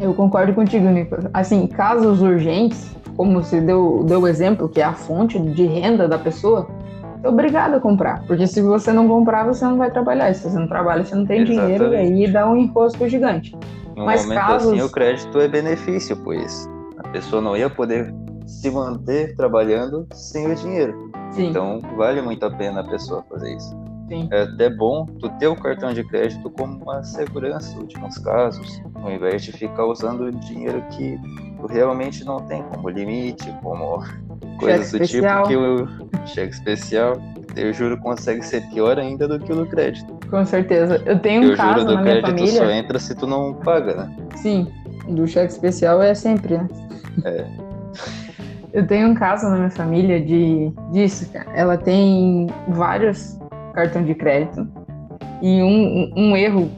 Eu 0.00 0.12
concordo 0.12 0.52
contigo, 0.52 0.88
Nicolas. 0.88 1.26
Assim, 1.32 1.68
casos 1.68 2.20
urgentes, 2.20 2.90
como 3.16 3.40
você 3.40 3.60
deu, 3.60 4.02
deu 4.04 4.22
o 4.22 4.26
exemplo, 4.26 4.68
que 4.68 4.80
é 4.80 4.84
a 4.84 4.92
fonte 4.92 5.38
de 5.38 5.64
renda 5.64 6.08
da 6.08 6.18
pessoa, 6.18 6.66
é 7.22 7.28
obrigado 7.28 7.74
a 7.74 7.80
comprar. 7.80 8.26
Porque 8.26 8.48
se 8.48 8.60
você 8.60 8.92
não 8.92 9.06
comprar, 9.06 9.46
você 9.46 9.64
não 9.64 9.78
vai 9.78 9.92
trabalhar. 9.92 10.28
E 10.30 10.34
se 10.34 10.50
você 10.50 10.58
não 10.58 10.66
trabalha, 10.66 11.04
você 11.04 11.14
não 11.14 11.24
tem 11.24 11.42
Exatamente. 11.42 11.78
dinheiro 11.78 11.94
e 11.94 12.24
aí 12.24 12.32
dá 12.32 12.50
um 12.50 12.56
encosto 12.56 13.08
gigante. 13.08 13.56
Um 13.96 14.04
Mas 14.04 14.24
momento 14.24 14.40
casos... 14.40 14.72
assim, 14.72 14.82
o 14.82 14.90
crédito 14.90 15.38
é 15.38 15.46
benefício, 15.46 16.16
pois 16.16 16.68
a 16.98 17.08
pessoa 17.10 17.40
não 17.40 17.56
ia 17.56 17.70
poder 17.70 18.12
se 18.44 18.70
manter 18.72 19.36
trabalhando 19.36 20.04
sem 20.12 20.50
o 20.50 20.54
dinheiro. 20.56 21.12
Sim. 21.30 21.50
Então, 21.50 21.78
vale 21.96 22.20
muito 22.20 22.44
a 22.44 22.50
pena 22.50 22.80
a 22.80 22.84
pessoa 22.84 23.24
fazer 23.30 23.54
isso. 23.54 23.81
Sim. 24.12 24.28
É 24.30 24.42
até 24.42 24.68
bom 24.68 25.06
tu 25.06 25.30
ter 25.38 25.46
o 25.46 25.56
cartão 25.56 25.94
de 25.94 26.04
crédito 26.04 26.50
como 26.50 26.82
uma 26.82 27.02
segurança, 27.02 27.74
em 27.74 27.78
últimos 27.78 28.18
casos, 28.18 28.82
ao 28.94 29.10
invés 29.10 29.42
de 29.42 29.52
ficar 29.52 29.86
usando 29.86 30.30
dinheiro 30.30 30.82
que 30.90 31.18
tu 31.58 31.66
realmente 31.66 32.22
não 32.22 32.36
tem 32.40 32.62
como 32.64 32.90
limite, 32.90 33.50
como 33.62 34.04
coisas 34.58 34.92
do 34.92 34.98
tipo 34.98 35.04
especial. 35.04 35.42
tipo 35.44 35.48
que 35.48 35.56
o 35.56 36.26
cheque 36.26 36.52
especial, 36.52 37.16
eu 37.56 37.72
juro, 37.72 37.96
consegue 37.98 38.42
ser 38.44 38.60
pior 38.68 38.98
ainda 38.98 39.26
do 39.26 39.38
que 39.38 39.50
o 39.50 39.56
do 39.56 39.66
crédito. 39.66 40.14
Com 40.28 40.44
certeza. 40.44 41.02
Eu 41.06 41.18
tenho 41.18 41.50
um 41.50 41.56
caso 41.56 41.80
juro, 41.80 41.94
na 41.94 42.02
minha 42.02 42.20
família. 42.20 42.52
só 42.52 42.70
entra 42.70 42.98
se 42.98 43.14
tu 43.14 43.26
não 43.26 43.54
paga, 43.54 43.94
né? 43.94 44.16
Sim, 44.36 44.70
do 45.08 45.26
cheque 45.26 45.52
especial 45.52 46.02
é 46.02 46.14
sempre, 46.14 46.58
né? 46.58 46.68
É. 47.24 47.46
Eu 48.74 48.86
tenho 48.86 49.08
um 49.08 49.14
caso 49.14 49.48
na 49.48 49.56
minha 49.56 49.70
família 49.70 50.20
de 50.20 50.72
disso, 50.92 51.30
cara. 51.30 51.50
Ela 51.54 51.76
tem 51.76 52.46
vários 52.68 53.38
cartões 53.72 54.06
de 54.06 54.14
crédito 54.14 54.68
e 55.40 55.62
um, 55.62 56.12
um 56.16 56.36
erro 56.36 56.70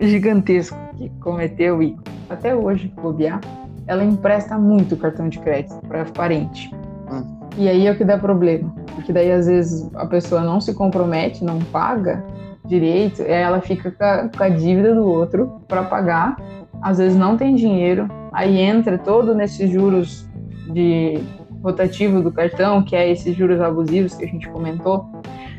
gigantesco 0.00 0.76
que 0.96 1.08
cometeu 1.20 1.82
e 1.82 1.96
até 2.28 2.54
hoje 2.54 2.92
bobear, 3.00 3.40
ela 3.86 4.04
empresta 4.04 4.58
muito 4.58 4.96
cartão 4.96 5.28
de 5.28 5.38
crédito 5.38 5.76
para 5.86 6.04
parente. 6.04 6.70
Hum. 7.10 7.38
E 7.56 7.68
aí 7.68 7.86
é 7.86 7.90
o 7.90 7.96
que 7.96 8.04
dá 8.04 8.18
problema, 8.18 8.72
porque 8.94 9.12
daí 9.12 9.32
às 9.32 9.46
vezes 9.46 9.88
a 9.94 10.06
pessoa 10.06 10.42
não 10.42 10.60
se 10.60 10.74
compromete, 10.74 11.44
não 11.44 11.58
paga 11.58 12.24
direito, 12.64 13.22
e 13.22 13.26
aí 13.26 13.42
ela 13.42 13.60
fica 13.60 13.90
com 13.90 14.04
a, 14.04 14.28
com 14.28 14.42
a 14.42 14.48
dívida 14.48 14.94
do 14.94 15.04
outro 15.04 15.60
para 15.66 15.82
pagar, 15.82 16.36
às 16.82 16.98
vezes 16.98 17.16
não 17.16 17.36
tem 17.36 17.54
dinheiro, 17.54 18.06
aí 18.32 18.60
entra 18.60 18.98
todo 18.98 19.34
nesses 19.34 19.70
juros 19.70 20.28
de 20.72 21.18
rotativo 21.62 22.22
do 22.22 22.30
cartão, 22.30 22.82
que 22.82 22.94
é 22.94 23.10
esses 23.10 23.34
juros 23.34 23.60
abusivos 23.60 24.14
que 24.14 24.24
a 24.24 24.28
gente 24.28 24.48
comentou, 24.48 25.10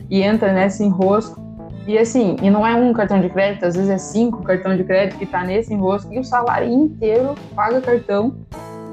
e 0.09 0.21
entra 0.21 0.53
nesse 0.53 0.83
enrosco. 0.83 1.41
E 1.87 1.97
assim, 1.97 2.35
e 2.41 2.49
não 2.49 2.65
é 2.65 2.75
um 2.75 2.93
cartão 2.93 3.19
de 3.19 3.29
crédito, 3.29 3.65
às 3.65 3.75
vezes 3.75 3.89
é 3.89 3.97
cinco 3.97 4.43
cartões 4.43 4.77
de 4.77 4.83
crédito 4.83 5.17
que 5.17 5.23
está 5.23 5.43
nesse 5.43 5.73
enrosco, 5.73 6.13
e 6.13 6.19
o 6.19 6.23
salário 6.23 6.69
inteiro 6.69 7.35
paga 7.55 7.81
cartão, 7.81 8.35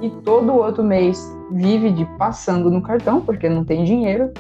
e 0.01 0.09
todo 0.09 0.55
outro 0.55 0.83
mês 0.83 1.35
vive 1.51 1.91
de 1.91 2.05
passando 2.19 2.71
no 2.71 2.83
cartão, 2.83 3.21
porque 3.21 3.49
não 3.49 3.65
tem 3.65 3.85
dinheiro. 3.85 4.31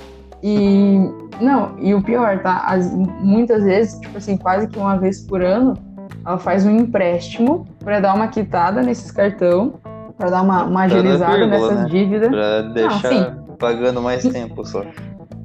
E 0.42 0.98
não, 1.40 1.78
e 1.78 1.94
o 1.94 2.02
pior, 2.02 2.40
tá? 2.40 2.64
As, 2.66 2.92
muitas 2.94 3.64
vezes, 3.64 3.98
tipo 4.00 4.16
assim, 4.16 4.36
quase 4.36 4.68
que 4.68 4.78
uma 4.78 4.96
vez 4.96 5.20
por 5.22 5.42
ano, 5.42 5.74
ela 6.24 6.38
faz 6.38 6.64
um 6.64 6.76
empréstimo 6.76 7.66
para 7.82 8.00
dar 8.00 8.14
uma 8.14 8.28
quitada 8.28 8.82
nesses 8.82 9.10
cartão 9.10 9.74
para 10.16 10.30
dar 10.30 10.42
uma, 10.42 10.64
uma 10.64 10.82
agilizada 10.84 11.36
vírgula, 11.36 11.58
nessas 11.58 11.82
né? 11.82 11.88
dívidas. 11.88 12.28
Para 12.30 12.62
deixar 12.62 13.36
Não, 13.36 13.56
pagando 13.56 14.02
mais 14.02 14.22
tempo 14.22 14.64
só. 14.64 14.84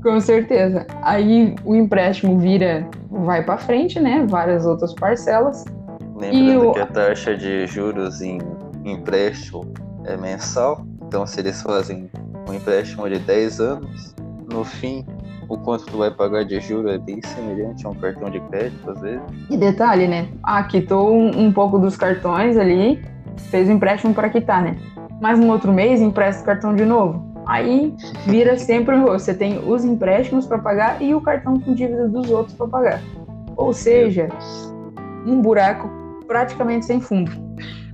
Com 0.01 0.19
certeza. 0.19 0.85
Aí 1.03 1.55
o 1.63 1.75
empréstimo 1.75 2.37
vira, 2.39 2.87
vai 3.09 3.43
para 3.43 3.57
frente, 3.57 3.99
né? 3.99 4.25
Várias 4.27 4.65
outras 4.65 4.93
parcelas. 4.93 5.63
Lembrando 6.15 6.69
o... 6.69 6.73
que 6.73 6.79
a 6.79 6.85
taxa 6.85 7.35
de 7.35 7.67
juros 7.67 8.21
em 8.21 8.39
empréstimo 8.83 9.71
é 10.05 10.17
mensal. 10.17 10.85
Então, 11.07 11.25
se 11.25 11.39
eles 11.39 11.61
fazem 11.61 12.09
um 12.47 12.53
empréstimo 12.53 13.07
de 13.09 13.19
10 13.19 13.59
anos, 13.59 14.15
no 14.51 14.63
fim, 14.63 15.05
o 15.47 15.57
quanto 15.57 15.85
tu 15.85 15.97
vai 15.97 16.09
pagar 16.09 16.45
de 16.45 16.59
juros 16.59 16.93
é 16.93 16.97
bem 16.97 17.21
semelhante 17.21 17.85
a 17.85 17.89
um 17.89 17.95
cartão 17.95 18.29
de 18.29 18.39
crédito, 18.39 18.89
às 18.89 19.01
vezes. 19.01 19.21
E 19.49 19.57
detalhe, 19.57 20.07
né? 20.07 20.27
Ah, 20.43 20.63
quitou 20.63 21.13
um, 21.13 21.45
um 21.45 21.51
pouco 21.51 21.77
dos 21.77 21.95
cartões 21.95 22.57
ali, 22.57 23.03
fez 23.49 23.67
o 23.67 23.71
empréstimo 23.71 24.13
para 24.13 24.29
quitar, 24.29 24.63
né? 24.63 24.77
Mas 25.19 25.39
no 25.39 25.51
outro 25.51 25.71
mês 25.71 26.01
empresta 26.01 26.41
o 26.41 26.45
cartão 26.45 26.73
de 26.73 26.85
novo. 26.85 27.30
Aí 27.51 27.93
vira 28.27 28.57
sempre 28.57 28.97
você 29.01 29.33
tem 29.33 29.59
os 29.59 29.83
empréstimos 29.83 30.47
para 30.47 30.57
pagar 30.57 31.01
e 31.01 31.13
o 31.13 31.19
cartão 31.19 31.59
com 31.59 31.73
dívida 31.73 32.07
dos 32.07 32.31
outros 32.31 32.55
para 32.55 32.65
pagar. 32.65 33.01
Ou 33.57 33.73
seja, 33.73 34.29
um 35.27 35.41
buraco 35.41 35.89
praticamente 36.25 36.85
sem 36.85 37.01
fundo, 37.01 37.29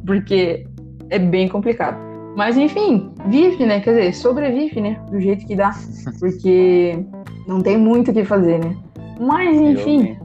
porque 0.06 0.68
é 1.10 1.18
bem 1.18 1.50
complicado. 1.50 1.98
Mas 2.36 2.56
enfim, 2.56 3.12
vive, 3.26 3.66
né? 3.66 3.80
Quer 3.80 3.96
dizer, 3.96 4.14
sobrevive, 4.14 4.80
né? 4.80 5.02
Do 5.10 5.20
jeito 5.20 5.44
que 5.48 5.56
dá. 5.56 5.72
Porque 6.20 7.04
não 7.48 7.60
tem 7.60 7.80
muito 7.80 8.12
o 8.12 8.14
que 8.14 8.24
fazer, 8.24 8.64
né? 8.64 8.78
Mas, 9.20 9.60
enfim, 9.60 10.16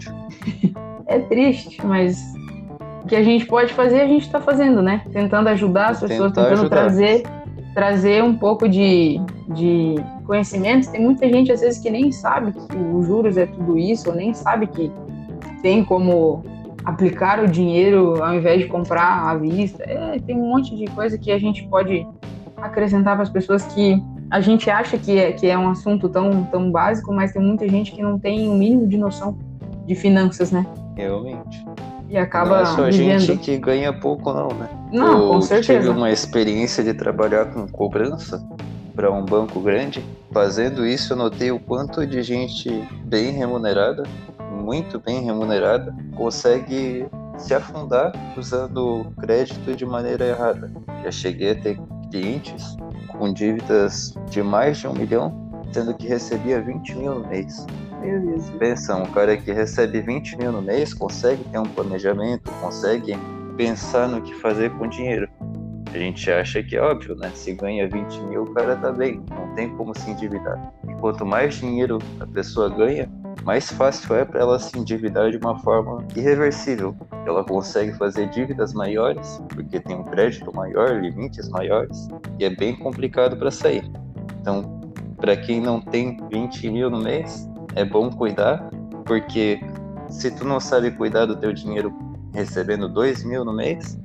é 1.09 1.19
triste, 1.21 1.79
mas 1.87 2.23
o 3.03 3.07
que 3.07 3.17
a 3.17 3.23
gente 3.23 3.47
pode 3.47 3.73
fazer, 3.73 4.03
a 4.03 4.07
gente 4.07 4.27
está 4.27 4.43
fazendo, 4.43 4.83
né? 4.83 5.01
Tentando 5.11 5.49
ajudar 5.49 5.93
as 5.93 6.01
pessoas, 6.01 6.33
tentando 6.33 6.53
ajudar. 6.53 6.69
trazer 6.69 7.23
trazer 7.75 8.23
um 8.23 8.37
pouco 8.37 8.69
de, 8.69 9.21
de 9.49 9.95
conhecimento. 10.25 10.91
Tem 10.91 11.01
muita 11.01 11.29
gente, 11.29 11.51
às 11.51 11.61
vezes, 11.61 11.81
que 11.81 11.91
nem 11.91 12.13
sabe 12.13 12.53
que 12.53 12.77
os 12.77 13.07
juros 13.07 13.37
é 13.37 13.47
tudo 13.47 13.79
isso, 13.79 14.11
ou 14.11 14.15
nem 14.15 14.35
sabe 14.35 14.67
que 14.67 14.91
tem 15.63 15.85
como 15.85 16.45
aplicar 16.85 17.43
o 17.43 17.49
dinheiro 17.49 18.23
ao 18.23 18.35
invés 18.35 18.61
de 18.61 18.67
comprar 18.67 19.29
à 19.29 19.37
vista. 19.37 19.83
É, 19.85 20.19
tem 20.19 20.37
um 20.37 20.49
monte 20.49 20.77
de 20.77 20.87
coisa 20.87 21.17
que 21.17 21.31
a 21.31 21.39
gente 21.39 21.65
pode 21.69 22.07
acrescentar 22.57 23.15
para 23.15 23.23
as 23.23 23.31
pessoas 23.31 23.65
que 23.67 24.03
a 24.31 24.41
gente 24.41 24.71
acha 24.71 24.97
que 24.97 25.19
é, 25.19 25.33
que 25.33 25.47
é 25.47 25.59
um 25.59 25.69
assunto 25.69 26.09
tão, 26.09 26.45
tão 26.45 26.71
básico, 26.71 27.13
mas 27.13 27.33
tem 27.33 27.43
muita 27.43 27.69
gente 27.69 27.93
que 27.93 28.03
não 28.03 28.19
tem 28.19 28.49
o 28.49 28.53
um 28.53 28.59
mínimo 28.59 28.87
de 28.87 28.97
noção 28.97 29.39
de 29.87 29.95
finanças, 29.95 30.51
né? 30.51 30.67
Realmente. 30.97 31.65
E 32.13 32.19
acaba 32.19 32.57
não 32.57 32.63
é 32.63 32.67
só 32.67 32.85
vivendo. 32.85 33.19
gente 33.21 33.39
que 33.41 33.57
ganha 33.59 33.93
pouco, 33.93 34.33
não, 34.33 34.49
né? 34.49 34.69
Não, 34.93 35.23
Eu 35.23 35.29
com 35.31 35.41
certeza. 35.41 35.81
tive 35.81 35.89
uma 35.89 36.11
experiência 36.11 36.85
de 36.85 36.93
trabalhar 36.95 37.47
com 37.47 37.67
cobrança 37.67 38.41
para 38.95 39.11
um 39.11 39.25
banco 39.25 39.59
grande. 39.61 40.05
Fazendo 40.31 40.87
isso, 40.87 41.15
eu 41.15 41.17
notei 41.17 41.51
o 41.51 41.59
quanto 41.59 42.07
de 42.07 42.23
gente 42.23 42.69
bem 43.07 43.33
remunerada 43.33 44.05
muito 44.63 45.01
bem 45.01 45.23
remunerada 45.25 45.95
consegue 46.15 47.07
se 47.37 47.53
afundar 47.55 48.13
usando 48.37 49.07
crédito 49.21 49.75
de 49.75 49.85
maneira 49.85 50.25
errada. 50.27 50.71
Já 51.03 51.11
cheguei 51.11 51.51
a 51.51 51.55
ter 51.61 51.81
clientes 52.11 52.77
com 53.09 53.33
dívidas 53.33 54.15
de 54.31 54.43
mais 54.43 54.79
de 54.79 54.87
um 54.87 54.93
milhão, 54.93 55.51
sendo 55.73 55.95
que 55.95 56.07
recebia 56.07 56.61
20 56.63 56.95
mil 56.95 57.15
no 57.17 57.29
mês. 57.29 57.67
Pensa, 58.59 58.97
um 58.97 59.07
cara 59.07 59.37
que 59.37 59.53
recebe 59.53 60.01
20 60.01 60.37
mil 60.37 60.53
no 60.53 60.63
mês 60.63 60.93
consegue 60.93 61.45
ter 61.45 61.59
um 61.59 61.65
planejamento, 61.65 62.51
consegue 62.61 63.17
pensar 63.57 64.09
no 64.09 64.21
que 64.21 64.35
fazer 64.35 64.71
com 64.73 64.85
o 64.85 64.89
dinheiro. 64.89 65.29
A 65.93 65.99
gente 65.99 66.31
acha 66.31 66.63
que 66.63 66.75
é 66.75 66.81
óbvio, 66.81 67.15
né? 67.17 67.31
Se 67.35 67.53
ganha 67.53 67.87
20 67.87 68.21
mil, 68.23 68.45
o 68.45 68.55
cara 68.55 68.77
tá 68.77 68.91
bem, 68.91 69.23
não 69.31 69.55
tem 69.55 69.69
como 69.77 69.97
se 69.97 70.11
endividar. 70.11 70.73
E 70.89 70.95
quanto 70.95 71.27
mais 71.27 71.57
dinheiro 71.57 71.99
a 72.19 72.27
pessoa 72.27 72.71
ganha, 72.71 73.11
mais 73.45 73.71
fácil 73.71 74.15
é 74.15 74.25
para 74.25 74.41
ela 74.41 74.59
se 74.59 74.79
endividar 74.79 75.31
de 75.31 75.37
uma 75.37 75.59
forma 75.59 76.03
irreversível. 76.17 76.97
Ela 77.27 77.45
consegue 77.45 77.93
fazer 77.93 78.29
dívidas 78.31 78.73
maiores, 78.73 79.43
porque 79.51 79.81
tem 79.81 79.97
um 79.97 80.05
crédito 80.05 80.55
maior, 80.55 81.01
limites 81.01 81.49
maiores, 81.51 82.09
e 82.39 82.45
é 82.45 82.51
bem 82.51 82.75
complicado 82.75 83.37
para 83.37 83.51
sair. 83.51 83.85
Então, 84.41 84.81
para 85.19 85.37
quem 85.37 85.61
não 85.61 85.81
tem 85.81 86.17
20 86.31 86.71
mil 86.71 86.91
no 86.91 87.01
mês, 87.03 87.49
é 87.75 87.85
bom 87.85 88.11
cuidar, 88.11 88.71
porque 89.05 89.61
se 90.09 90.31
tu 90.31 90.45
não 90.45 90.61
sabe 90.61 90.91
cuidar 90.91 91.27
do 91.27 91.37
teu 91.37 91.53
dinheiro 91.53 91.93
recebendo 92.33 92.89
2 92.89 93.25
mil 93.25 93.45
no 93.45 93.53
mês, 93.53 93.99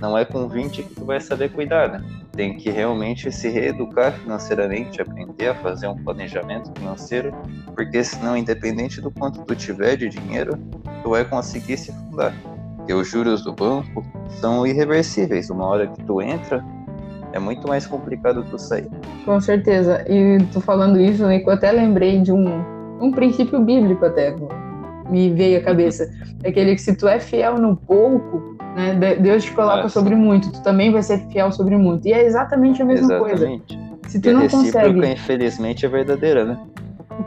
não 0.00 0.16
é 0.16 0.24
com 0.24 0.48
20 0.48 0.82
que 0.82 0.94
tu 0.94 1.04
vai 1.04 1.20
saber 1.20 1.50
cuidar, 1.50 1.90
né? 1.90 2.04
Tem 2.32 2.54
que 2.56 2.70
realmente 2.70 3.32
se 3.32 3.48
reeducar 3.48 4.12
financeiramente, 4.12 5.00
aprender 5.00 5.48
a 5.48 5.54
fazer 5.54 5.88
um 5.88 5.96
planejamento 5.96 6.70
financeiro, 6.78 7.32
porque 7.74 8.04
senão, 8.04 8.36
independente 8.36 9.00
do 9.00 9.10
quanto 9.10 9.42
tu 9.42 9.54
tiver 9.54 9.96
de 9.96 10.08
dinheiro, 10.08 10.58
tu 11.02 11.10
vai 11.10 11.24
conseguir 11.24 11.78
se 11.78 11.92
fundar. 11.92 12.34
Porque 12.76 12.92
os 12.92 13.08
juros 13.08 13.42
do 13.42 13.54
banco 13.54 14.04
são 14.40 14.66
irreversíveis. 14.66 15.48
Uma 15.48 15.64
hora 15.66 15.86
que 15.86 16.04
tu 16.04 16.20
entra, 16.20 16.62
é 17.32 17.38
muito 17.38 17.66
mais 17.66 17.86
complicado 17.86 18.44
tu 18.50 18.58
sair. 18.58 18.88
Com 19.24 19.40
certeza. 19.40 20.04
E 20.06 20.38
tu 20.52 20.60
falando 20.60 21.00
isso, 21.00 21.24
eu 21.24 21.50
até 21.50 21.72
lembrei 21.72 22.20
de 22.20 22.32
um, 22.32 22.62
um 23.00 23.10
princípio 23.10 23.60
bíblico 23.60 24.04
até 24.04 24.34
me 25.08 25.30
veio 25.30 25.58
à 25.58 25.62
cabeça. 25.62 26.10
É 26.42 26.48
aquele 26.48 26.74
que 26.74 26.82
se 26.82 26.94
tu 26.96 27.06
é 27.06 27.18
fiel 27.18 27.58
no 27.58 27.76
pouco, 27.76 28.56
né? 28.74 29.16
Deus 29.16 29.44
te 29.44 29.52
coloca 29.52 29.84
ah, 29.84 29.88
sobre 29.88 30.14
muito, 30.14 30.52
tu 30.52 30.62
também 30.62 30.90
vai 30.90 31.02
ser 31.02 31.18
fiel 31.30 31.50
sobre 31.52 31.76
muito. 31.76 32.06
E 32.06 32.12
é 32.12 32.24
exatamente 32.24 32.82
a 32.82 32.84
mesma 32.84 33.14
exatamente. 33.14 33.76
coisa. 33.76 33.86
Se 34.08 34.20
tu 34.20 34.28
e 34.28 34.32
não 34.32 34.48
consegue, 34.48 35.12
infelizmente, 35.12 35.84
é 35.84 35.88
verdadeira, 35.88 36.44
né? 36.44 36.58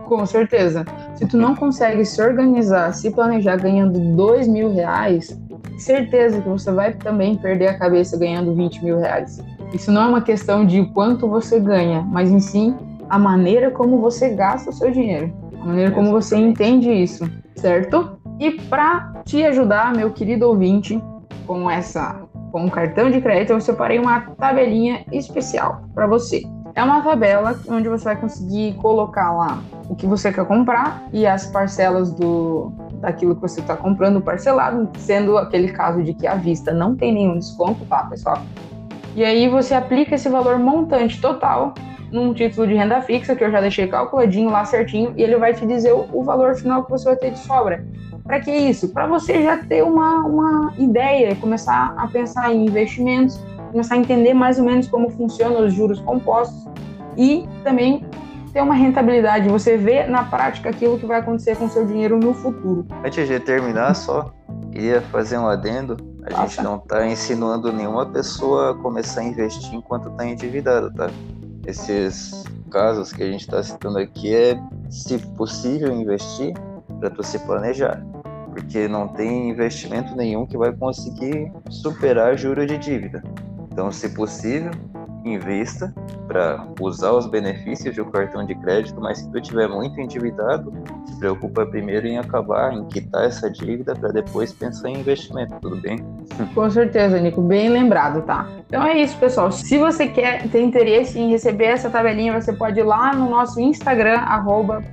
Com 0.06 0.26
certeza. 0.26 0.86
Se 1.16 1.28
tu 1.28 1.38
não 1.38 1.56
consegue 1.56 2.06
se 2.06 2.22
organizar, 2.22 2.94
se 2.94 3.12
planejar 3.12 3.58
ganhando 3.58 4.00
dois 4.16 4.48
mil 4.48 4.74
reais, 4.74 5.38
certeza 5.78 6.42
que 6.42 6.50
você 6.50 6.72
vai 6.72 6.94
também 6.94 7.36
perder 7.36 7.68
a 7.68 7.78
cabeça 7.78 8.18
ganhando 8.18 8.54
20 8.54 8.84
mil 8.84 9.00
reais. 9.00 9.42
Isso 9.74 9.92
não 9.92 10.04
é 10.04 10.08
uma 10.08 10.22
questão 10.22 10.66
de 10.66 10.86
quanto 10.94 11.28
você 11.28 11.60
ganha, 11.60 12.02
mas 12.02 12.32
em 12.32 12.40
sim 12.40 12.76
a 13.10 13.18
maneira 13.18 13.72
como 13.72 14.00
você 14.00 14.30
gasta 14.30 14.70
o 14.70 14.74
seu 14.74 14.92
dinheiro, 14.92 15.34
a 15.62 15.66
maneira 15.66 15.92
como 15.92 16.12
você 16.12 16.38
entende 16.38 16.92
isso, 16.92 17.30
certo? 17.56 18.18
E 18.40 18.52
para 18.52 19.22
te 19.26 19.44
ajudar, 19.44 19.94
meu 19.94 20.12
querido 20.12 20.48
ouvinte, 20.48 21.02
com 21.46 21.70
essa 21.70 22.22
com 22.52 22.66
o 22.66 22.72
cartão 22.72 23.12
de 23.12 23.22
crédito, 23.22 23.52
eu 23.52 23.62
separei 23.62 24.00
uma 24.00 24.22
tabelinha 24.22 25.06
especial 25.12 25.84
para 25.94 26.08
você. 26.08 26.44
É 26.74 26.84
uma 26.84 27.02
tabela 27.02 27.60
onde 27.68 27.90
você 27.90 28.06
vai 28.06 28.16
conseguir 28.16 28.74
colocar 28.76 29.32
lá 29.32 29.62
o 29.90 29.96
que 29.96 30.08
você 30.08 30.32
quer 30.32 30.46
comprar 30.46 31.08
e 31.12 31.28
as 31.28 31.48
parcelas 31.48 32.12
do 32.12 32.72
daquilo 33.02 33.36
que 33.36 33.42
você 33.42 33.62
está 33.62 33.78
comprando 33.78 34.22
parcelado, 34.22 34.90
sendo 34.98 35.38
aquele 35.38 35.72
caso 35.72 36.04
de 36.04 36.14
que 36.14 36.28
à 36.28 36.36
vista 36.36 36.74
não 36.74 36.96
tem 36.96 37.14
nenhum 37.14 37.38
desconto, 37.38 37.86
tá, 37.86 38.04
pessoal? 38.06 38.42
E 39.16 39.24
aí 39.24 39.48
você 39.48 39.74
aplica 39.74 40.16
esse 40.16 40.30
valor 40.30 40.60
montante 40.60 41.20
total 41.20 41.74
num 42.12 42.34
título 42.34 42.68
de 42.68 42.74
renda 42.74 43.02
fixa 43.02 43.36
que 43.36 43.44
eu 43.44 43.52
já 43.52 43.62
deixei 43.62 43.88
calculadinho 43.88 44.50
lá 44.50 44.66
certinho 44.66 45.14
e 45.16 45.24
ele 45.24 45.38
vai 45.38 45.54
te 45.54 45.66
dizer 45.66 45.94
o, 45.94 46.08
o 46.12 46.24
valor 46.24 46.56
final 46.56 46.84
que 46.84 46.92
você 46.92 47.06
vai 47.06 47.16
ter 47.16 47.32
de 47.32 47.40
sobra. 47.40 47.86
Para 48.24 48.40
que 48.40 48.52
isso? 48.52 48.90
Para 48.90 49.08
você 49.08 49.42
já 49.42 49.58
ter 49.58 49.84
uma, 49.84 50.20
uma 50.20 50.74
ideia, 50.78 51.36
começar 51.36 51.94
a 51.98 52.08
pensar 52.08 52.54
em 52.54 52.66
investimentos, 52.66 53.40
começar 53.72 53.96
a 53.96 53.98
entender 53.98 54.34
mais 54.34 54.60
ou 54.60 54.66
menos 54.66 54.88
como 54.88 55.10
funcionam 55.10 55.66
os 55.66 55.74
juros 55.74 56.00
compostos 56.00 56.68
e 57.18 57.48
também 57.64 58.06
ter 58.54 58.62
uma 58.62 58.74
rentabilidade, 58.74 59.48
você 59.48 59.78
vê 59.78 60.06
na 60.06 60.24
prática 60.24 60.70
aquilo 60.70 60.98
que 60.98 61.06
vai 61.06 61.20
acontecer 61.20 61.56
com 61.56 61.70
seu 61.70 61.86
dinheiro 61.86 62.20
no 62.20 62.34
futuro. 62.34 62.86
Antes 63.04 63.28
de 63.28 63.40
terminar, 63.40 63.96
só 63.96 64.32
queria 64.72 65.02
fazer 65.02 65.38
um 65.38 65.48
adendo. 65.48 65.98
A 66.26 66.30
Nossa. 66.32 66.48
gente 66.48 66.64
não 66.64 66.78
está 66.78 67.08
ensinando 67.08 67.72
nenhuma 67.72 68.06
pessoa 68.06 68.72
a 68.72 68.74
começar 68.76 69.22
a 69.22 69.24
investir 69.24 69.74
enquanto 69.74 70.10
está 70.10 70.26
endividado, 70.26 70.94
tá? 70.94 71.10
Esses 71.70 72.44
casos 72.72 73.14
que 73.14 73.22
a 73.22 73.32
gente 73.32 73.42
está 73.42 73.62
citando 73.62 74.00
aqui 74.00 74.34
é, 74.34 74.60
se 74.90 75.18
possível, 75.36 75.94
investir 75.94 76.54
para 77.00 77.10
tu 77.10 77.24
se 77.24 77.38
planejar 77.40 78.04
porque 78.50 78.88
não 78.88 79.08
tem 79.08 79.50
investimento 79.50 80.16
nenhum 80.16 80.46
que 80.46 80.58
vai 80.58 80.76
conseguir 80.76 81.52
superar 81.70 82.38
juros 82.38 82.68
de 82.68 82.78
dívida. 82.78 83.24
Então, 83.72 83.92
se 83.92 84.10
possível, 84.10 84.72
invista 85.24 85.94
para 86.28 86.66
usar 86.80 87.12
os 87.12 87.28
benefícios 87.28 87.98
um 87.98 88.10
cartão 88.12 88.46
de 88.46 88.56
crédito, 88.56 89.00
mas 89.02 89.20
se 89.20 89.30
tu 89.30 89.38
estiver 89.40 89.68
muito 89.68 90.00
endividado, 90.00 90.72
se 91.06 91.18
preocupa 91.18 91.66
primeiro 91.66 92.08
em 92.08 92.18
acabar, 92.18 92.74
em 92.74 92.86
quitar 92.86 93.26
essa 93.26 93.50
dívida 93.50 93.96
para 93.96 94.12
depois 94.12 94.54
pensar 94.54 94.90
em 94.90 95.00
investimento, 95.00 95.56
tudo 95.62 95.76
bem? 95.78 96.00
Com 96.54 96.70
certeza, 96.70 97.20
Nico, 97.20 97.42
bem 97.42 97.70
lembrado, 97.70 98.22
tá? 98.24 98.48
Então 98.68 98.84
é 98.84 99.02
isso, 99.02 99.18
pessoal. 99.18 99.52
Se 99.52 99.78
você 99.78 100.08
quer 100.08 100.48
ter 100.50 100.62
interesse 100.62 101.20
em 101.20 101.30
receber 101.30 101.66
essa 101.66 101.90
tabelinha, 101.90 102.40
você 102.40 102.54
pode 102.54 102.80
ir 102.80 102.84
lá 102.84 103.14
no 103.14 103.30
nosso 103.30 103.60
Instagram, 103.60 104.20
arroba. 104.20 104.84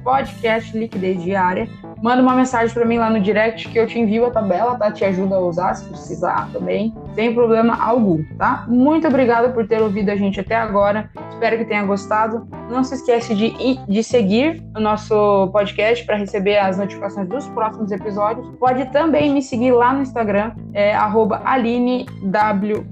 Manda 2.07 2.23
uma 2.23 2.37
mensagem 2.37 2.73
para 2.73 2.85
mim 2.85 2.99
lá 2.99 3.11
no 3.11 3.21
direct 3.21 3.69
que 3.69 3.77
eu 3.77 3.85
te 3.85 3.99
envio 3.99 4.27
a 4.27 4.31
tabela, 4.31 4.79
tá? 4.79 4.93
Te 4.93 5.05
ajuda 5.05 5.35
a 5.35 5.41
usar 5.41 5.75
se 5.75 5.87
precisar 5.87 6.49
também, 6.53 6.95
sem 7.17 7.35
problema 7.35 7.77
algum, 7.83 8.23
tá? 8.39 8.65
Muito 8.69 9.09
obrigada 9.09 9.49
por 9.49 9.67
ter 9.67 9.83
ouvido 9.83 10.11
a 10.11 10.15
gente 10.15 10.39
até 10.39 10.55
agora. 10.55 11.11
Espero 11.31 11.59
que 11.59 11.65
tenha 11.65 11.83
gostado. 11.83 12.47
Não 12.71 12.85
se 12.85 12.95
esquece 12.95 13.35
de, 13.35 13.53
de 13.89 14.05
seguir 14.05 14.63
o 14.77 14.79
nosso 14.79 15.49
podcast 15.49 16.07
para 16.07 16.15
receber 16.15 16.59
as 16.59 16.79
notificações 16.79 17.29
dos 17.29 17.49
próximos 17.49 17.91
episódios. 17.91 18.49
Pode 18.61 18.85
também 18.93 19.35
me 19.35 19.43
seguir 19.43 19.73
lá 19.73 19.93
no 19.93 20.03
Instagram, 20.03 20.53
é 20.75 20.95
AlineW 20.95 22.87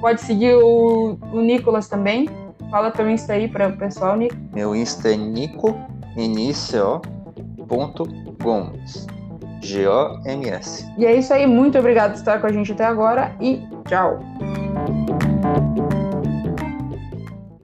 Pode 0.00 0.22
seguir 0.22 0.54
o, 0.54 1.18
o 1.34 1.40
Nicolas 1.42 1.86
também. 1.86 2.30
Fala 2.70 2.90
teu 2.90 3.10
Insta 3.10 3.34
aí 3.34 3.46
para 3.46 3.68
o 3.68 3.76
pessoal, 3.76 4.16
Nico. 4.16 4.34
Meu 4.54 4.74
Insta 4.74 5.12
é 5.12 5.16
Nico, 5.16 5.78
N-I-C-O, 6.16 7.00
ponto 7.00 7.15
Gomes. 7.66 9.06
G-O-M-S. 9.62 10.86
E 10.96 11.04
é 11.04 11.16
isso 11.16 11.32
aí. 11.32 11.46
Muito 11.46 11.78
obrigado 11.78 12.12
por 12.12 12.18
estar 12.18 12.40
com 12.40 12.46
a 12.46 12.52
gente 12.52 12.72
até 12.72 12.84
agora 12.84 13.34
e 13.40 13.62
tchau. 13.88 14.20